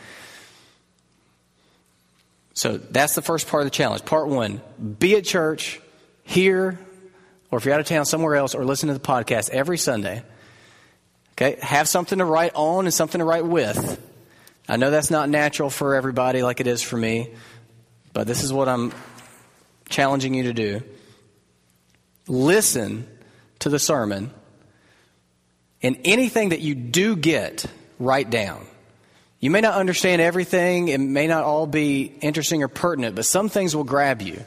So 2.61 2.77
that's 2.77 3.15
the 3.15 3.23
first 3.23 3.49
part 3.49 3.63
of 3.63 3.65
the 3.65 3.71
challenge. 3.71 4.05
Part 4.05 4.29
one 4.29 4.61
be 4.99 5.17
at 5.17 5.25
church, 5.25 5.81
here, 6.25 6.79
or 7.51 7.57
if 7.57 7.65
you're 7.65 7.73
out 7.73 7.81
of 7.81 7.87
town 7.87 8.05
somewhere 8.05 8.35
else, 8.37 8.55
or 8.55 8.67
listen 8.67 8.89
to 8.89 8.93
the 8.93 9.01
podcast 9.01 9.49
every 9.49 9.79
Sunday. 9.79 10.23
Okay? 11.33 11.57
Have 11.63 11.89
something 11.89 12.19
to 12.19 12.25
write 12.27 12.53
on 12.55 12.85
and 12.85 12.93
something 12.93 13.19
to 13.19 13.25
write 13.25 13.47
with. 13.47 13.99
I 14.69 14.77
know 14.77 14.91
that's 14.91 15.11
not 15.11 15.31
natural 15.31 15.71
for 15.71 15.95
everybody 15.95 16.43
like 16.43 16.61
it 16.61 16.67
is 16.67 16.83
for 16.83 16.99
me, 16.99 17.31
but 18.13 18.27
this 18.27 18.45
is 18.45 18.53
what 18.53 18.69
I'm 18.69 18.93
challenging 19.89 20.35
you 20.35 20.43
to 20.43 20.53
do. 20.53 20.83
Listen 22.29 23.09
to 23.61 23.71
the 23.71 23.79
sermon, 23.79 24.35
and 25.83 25.99
anything 26.05 26.51
that 26.51 26.61
you 26.61 26.75
do 26.75 27.17
get, 27.17 27.65
write 27.99 28.29
down. 28.29 28.67
You 29.41 29.51
may 29.51 29.61
not 29.61 29.75
understand 29.75 30.23
everything, 30.23 30.89
it 30.89 31.01
may 31.01 31.27
not 31.27 31.45
all 31.45 31.67
be 31.67 32.03
interesting 32.21 32.63
or 32.63 32.69
pertinent, 32.69 33.17
but 33.17 33.25
some 33.25 33.49
things 33.49 33.75
will 33.75 33.85
grab 33.85 34.23
you. 34.23 34.43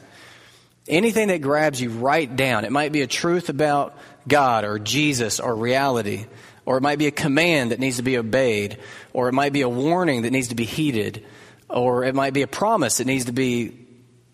Anything 0.86 1.28
that 1.28 1.42
grabs 1.42 1.80
you, 1.80 1.90
write 1.90 2.36
down. 2.36 2.64
It 2.64 2.72
might 2.72 2.92
be 2.92 3.02
a 3.02 3.06
truth 3.06 3.48
about 3.48 3.96
God 4.28 4.64
or 4.64 4.78
Jesus 4.78 5.40
or 5.40 5.54
reality 5.54 6.26
or 6.66 6.78
it 6.78 6.82
might 6.82 6.98
be 6.98 7.06
a 7.06 7.12
command 7.12 7.70
that 7.70 7.80
needs 7.80 7.96
to 7.96 8.02
be 8.02 8.16
obeyed, 8.16 8.78
or 9.12 9.28
it 9.28 9.32
might 9.32 9.52
be 9.52 9.62
a 9.62 9.68
warning 9.68 10.22
that 10.22 10.30
needs 10.30 10.48
to 10.48 10.54
be 10.54 10.64
heeded, 10.64 11.24
or 11.68 12.04
it 12.04 12.14
might 12.14 12.32
be 12.32 12.42
a 12.42 12.46
promise 12.46 12.98
that 12.98 13.06
needs 13.06 13.26
to 13.26 13.32
be 13.32 13.76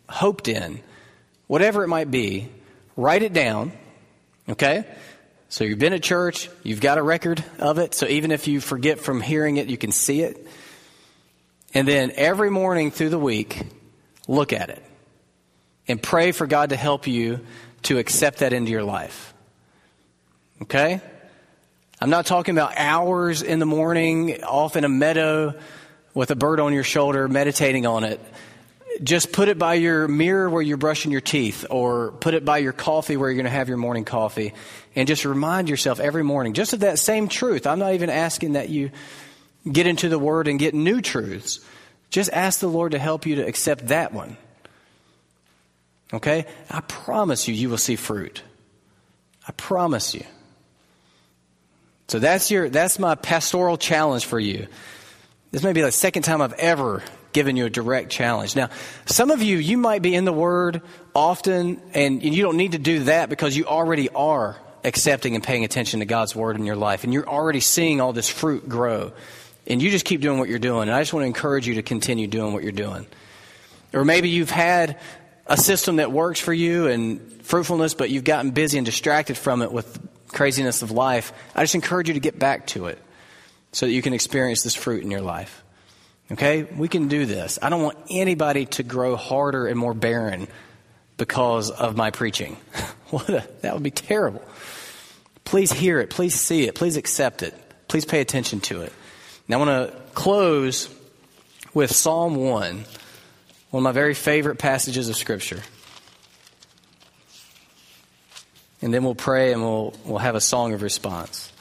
hoped 0.09 0.49
in. 0.49 0.81
Whatever 1.47 1.83
it 1.83 1.89
might 1.89 2.11
be, 2.11 2.49
write 2.97 3.23
it 3.23 3.33
down, 3.33 3.73
okay? 4.49 4.85
So 5.51 5.65
you've 5.65 5.81
been 5.81 5.93
at 5.93 6.03
church, 6.05 6.49
you've 6.63 6.81
got 6.81 6.97
a 6.97 7.03
record 7.03 7.45
of 7.59 7.79
it, 7.79 7.93
so 7.93 8.07
even 8.07 8.31
if 8.31 8.47
you 8.47 8.61
forget 8.61 9.01
from 9.01 9.21
hearing 9.21 9.57
it, 9.57 9.67
you 9.67 9.77
can 9.77 9.91
see 9.91 10.23
it. 10.23 10.47
And 11.75 11.89
then 11.89 12.13
every 12.15 12.51
morning 12.51 12.93
through 12.93 13.09
the 13.09 13.19
week, 13.19 13.61
look 14.29 14.53
at 14.53 14.71
it 14.71 14.81
and 15.89 16.01
pray 16.01 16.31
for 16.31 16.47
God 16.47 16.71
to 16.71 16.77
help 16.77 17.09
you 17.09 17.41
to 17.83 17.99
accept 17.99 18.39
that 18.39 18.53
into 18.53 18.71
your 18.71 18.85
life. 18.85 19.35
Okay? 20.63 21.01
I'm 22.01 22.11
not 22.11 22.27
talking 22.27 22.57
about 22.57 22.75
hours 22.77 23.43
in 23.43 23.59
the 23.59 23.67
morning 23.67 24.45
off 24.45 24.77
in 24.77 24.85
a 24.85 24.89
meadow 24.89 25.59
with 26.15 26.31
a 26.31 26.37
bird 26.37 26.61
on 26.61 26.73
your 26.73 26.85
shoulder 26.85 27.27
meditating 27.27 27.87
on 27.87 28.05
it. 28.05 28.21
Just 29.03 29.33
put 29.33 29.49
it 29.49 29.59
by 29.59 29.75
your 29.75 30.09
mirror 30.09 30.51
where 30.51 30.61
you're 30.61 30.77
brushing 30.77 31.11
your 31.11 31.23
teeth, 31.23 31.65
or 31.71 32.13
put 32.13 32.35
it 32.35 32.45
by 32.45 32.59
your 32.59 32.73
coffee 32.73 33.17
where 33.17 33.31
you're 33.31 33.37
going 33.37 33.45
to 33.45 33.51
have 33.51 33.69
your 33.69 33.79
morning 33.79 34.05
coffee, 34.05 34.53
and 34.95 35.09
just 35.09 35.25
remind 35.25 35.69
yourself 35.69 36.01
every 36.01 36.23
morning 36.23 36.53
just 36.53 36.73
of 36.73 36.81
that 36.81 36.99
same 36.99 37.29
truth. 37.29 37.67
I'm 37.67 37.79
not 37.79 37.95
even 37.95 38.11
asking 38.11 38.53
that 38.53 38.69
you 38.69 38.91
get 39.71 39.87
into 39.87 40.09
the 40.09 40.19
Word 40.19 40.49
and 40.49 40.59
get 40.59 40.75
new 40.75 41.01
truths. 41.01 41.61
Just 42.11 42.31
ask 42.33 42.61
the 42.61 42.69
Lord 42.69 42.93
to 42.93 42.99
help 42.99 43.25
you 43.25 43.37
to 43.37 43.47
accept 43.47 43.89
that 43.89 44.13
one. 44.13 44.37
Okay? 46.13 46.45
I 46.69 46.81
promise 46.81 47.49
you, 47.49 47.55
you 47.55 47.71
will 47.71 47.79
see 47.79 47.97
fruit. 47.97 48.43
I 49.47 49.53
promise 49.53 50.15
you. 50.15 50.25
So 52.09 52.19
that's 52.19 52.51
your 52.51 52.69
that's 52.69 52.99
my 52.99 53.15
pastoral 53.15 53.77
challenge 53.77 54.27
for 54.27 54.41
you. 54.41 54.67
This 55.53 55.63
may 55.63 55.73
be 55.73 55.81
the 55.81 55.93
second 55.93 56.23
time 56.23 56.43
I've 56.43 56.55
ever 56.55 57.03
given 57.33 57.57
you 57.57 57.67
a 57.67 57.71
direct 57.71 58.11
challenge. 58.11 58.57
Now, 58.57 58.71
some 59.07 59.31
of 59.31 59.43
you 59.43 59.59
you 59.59 59.79
might 59.79 60.03
be 60.03 60.15
in 60.15 60.25
the 60.25 60.33
word 60.33 60.83
often 61.15 61.81
and 61.95 62.23
you 62.23 62.43
don't 62.43 62.57
need 62.57 62.73
to 62.73 62.79
do 62.79 63.05
that 63.05 63.29
because 63.29 63.57
you 63.57 63.67
already 63.67 64.09
are 64.11 64.57
accepting 64.85 65.35
and 65.35 65.45
paying 65.45 65.65
attention 65.65 66.01
to 66.01 66.07
God's 66.07 66.35
word 66.35 66.57
in 66.57 66.65
your 66.65 66.77
life 66.77 67.05
and 67.05 67.13
you're 67.13 67.29
already 67.29 67.61
seeing 67.61 68.01
all 68.01 68.13
this 68.13 68.29
fruit 68.29 68.69
grow. 68.69 69.13
And 69.67 69.81
you 69.81 69.91
just 69.91 70.05
keep 70.05 70.21
doing 70.21 70.39
what 70.39 70.49
you're 70.49 70.59
doing. 70.59 70.89
And 70.89 70.93
I 70.93 71.01
just 71.01 71.13
want 71.13 71.23
to 71.23 71.29
encourage 71.29 71.69
you 71.69 71.75
to 71.75 71.83
continue 71.83 72.27
doing 72.27 72.53
what 72.53 72.63
you're 72.63 72.73
doing. 72.73 73.07
Or 73.93 74.05
maybe 74.05 74.29
you've 74.29 74.51
had 74.51 74.99
a 75.47 75.57
system 75.57 75.97
that 75.97 76.11
works 76.11 76.41
for 76.41 76.53
you 76.53 76.87
and 76.87 77.21
fruitfulness, 77.43 77.95
but 77.95 78.11
you've 78.11 78.25
gotten 78.25 78.53
busy 78.53 78.79
and 78.79 78.85
distracted 78.85 79.37
from 79.37 79.63
it 79.63 79.71
with 79.71 79.99
craziness 80.29 80.83
of 80.83 80.91
life, 80.91 81.33
I 81.55 81.63
just 81.63 81.75
encourage 81.75 82.09
you 82.09 82.15
to 82.15 82.21
get 82.21 82.39
back 82.39 82.69
to 82.69 82.87
it 82.87 82.99
so 83.73 83.87
that 83.87 83.93
you 83.93 84.03
can 84.03 84.15
experience 84.15 84.63
this 84.63 84.75
fruit 84.75 85.03
in 85.03 85.11
your 85.11 85.21
life. 85.21 85.63
Okay? 86.33 86.63
We 86.63 86.89
can 86.89 87.09
do 87.09 87.27
this. 87.27 87.59
I 87.61 87.69
don't 87.71 87.83
want 87.83 87.99
anybody 88.09 88.67
to 88.67 88.83
grow 88.83 89.17
harder 89.17 89.67
and 89.67 89.79
more 89.79 89.95
barren 89.95 90.49
because 91.17 91.71
of 91.71 91.97
my 91.97 92.11
preaching. 92.11 92.57
what 93.11 93.29
a, 93.29 93.47
that 93.63 93.75
would 93.75 93.83
be 93.83 93.91
terrible. 93.91 94.43
Please 95.45 95.73
hear 95.73 96.01
it. 96.01 96.11
Please 96.11 96.35
see 96.35 96.65
it. 96.65 96.75
Please 96.75 96.97
accept 96.97 97.43
it. 97.43 97.55
Please 97.89 98.05
pay 98.05 98.21
attention 98.21 98.61
to 98.61 98.83
it. 98.83 98.93
Now, 99.49 99.61
I 99.61 99.67
want 99.67 99.91
to 99.91 99.99
close 100.15 100.95
with 101.75 101.91
Psalm 101.91 102.37
1, 102.37 102.85
one 103.71 103.81
of 103.81 103.83
my 103.83 103.93
very 103.93 104.15
favorite 104.15 104.59
passages 104.59 105.09
of 105.09 105.17
Scripture 105.17 105.63
and 108.83 108.95
then 108.95 109.05
we'll 109.05 109.15
pray 109.15 109.53
and 109.53 109.63
we'll, 109.63 109.95
we'll 110.05 110.19
have 110.19 110.35
a 110.35 110.41
song 110.41 110.73
of 110.73 110.83
response. 110.83 111.53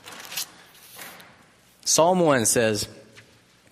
Psalm 1.83 2.19
1 2.19 2.45
says, 2.45 2.87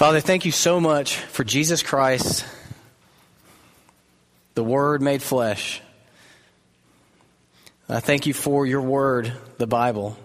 Father, 0.00 0.20
thank 0.20 0.46
you 0.46 0.50
so 0.50 0.80
much 0.80 1.16
for 1.16 1.44
Jesus 1.44 1.82
Christ, 1.82 2.46
the 4.54 4.64
Word 4.64 5.02
made 5.02 5.20
flesh. 5.20 5.82
I 7.86 8.00
thank 8.00 8.24
you 8.26 8.32
for 8.32 8.64
your 8.64 8.80
Word, 8.80 9.30
the 9.58 9.66
Bible. 9.66 10.16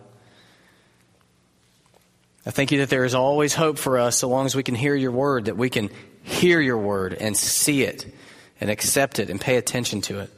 I 2.45 2.51
thank 2.51 2.71
you 2.71 2.77
that 2.77 2.89
there 2.89 3.03
is 3.03 3.13
always 3.13 3.53
hope 3.53 3.77
for 3.77 3.99
us 3.99 4.17
so 4.17 4.29
long 4.29 4.45
as 4.45 4.55
we 4.55 4.63
can 4.63 4.75
hear 4.75 4.95
your 4.95 5.11
Word, 5.11 5.43
that 5.43 5.57
we 5.57 5.69
can 5.69 5.89
hear 6.23 6.61
your 6.61 6.77
Word 6.77 7.13
and 7.13 7.35
see 7.35 7.83
it 7.83 8.05
and 8.61 8.69
accept 8.69 9.19
it 9.19 9.29
and 9.29 9.41
pay 9.41 9.57
attention 9.57 9.99
to 10.03 10.21
it. 10.21 10.29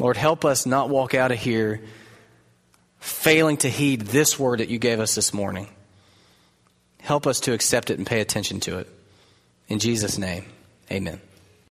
Lord, 0.00 0.16
help 0.16 0.44
us 0.44 0.66
not 0.66 0.90
walk 0.90 1.14
out 1.14 1.30
of 1.30 1.38
here 1.38 1.80
failing 2.98 3.58
to 3.58 3.70
heed 3.70 4.00
this 4.00 4.36
word 4.36 4.58
that 4.58 4.68
you 4.68 4.80
gave 4.80 4.98
us 4.98 5.14
this 5.14 5.32
morning. 5.32 5.68
Help 7.08 7.26
us 7.26 7.40
to 7.40 7.54
accept 7.54 7.88
it 7.88 7.96
and 7.96 8.06
pay 8.06 8.20
attention 8.20 8.60
to 8.60 8.80
it. 8.80 8.86
In 9.66 9.78
Jesus' 9.78 10.18
name, 10.18 10.44
amen. 10.92 11.18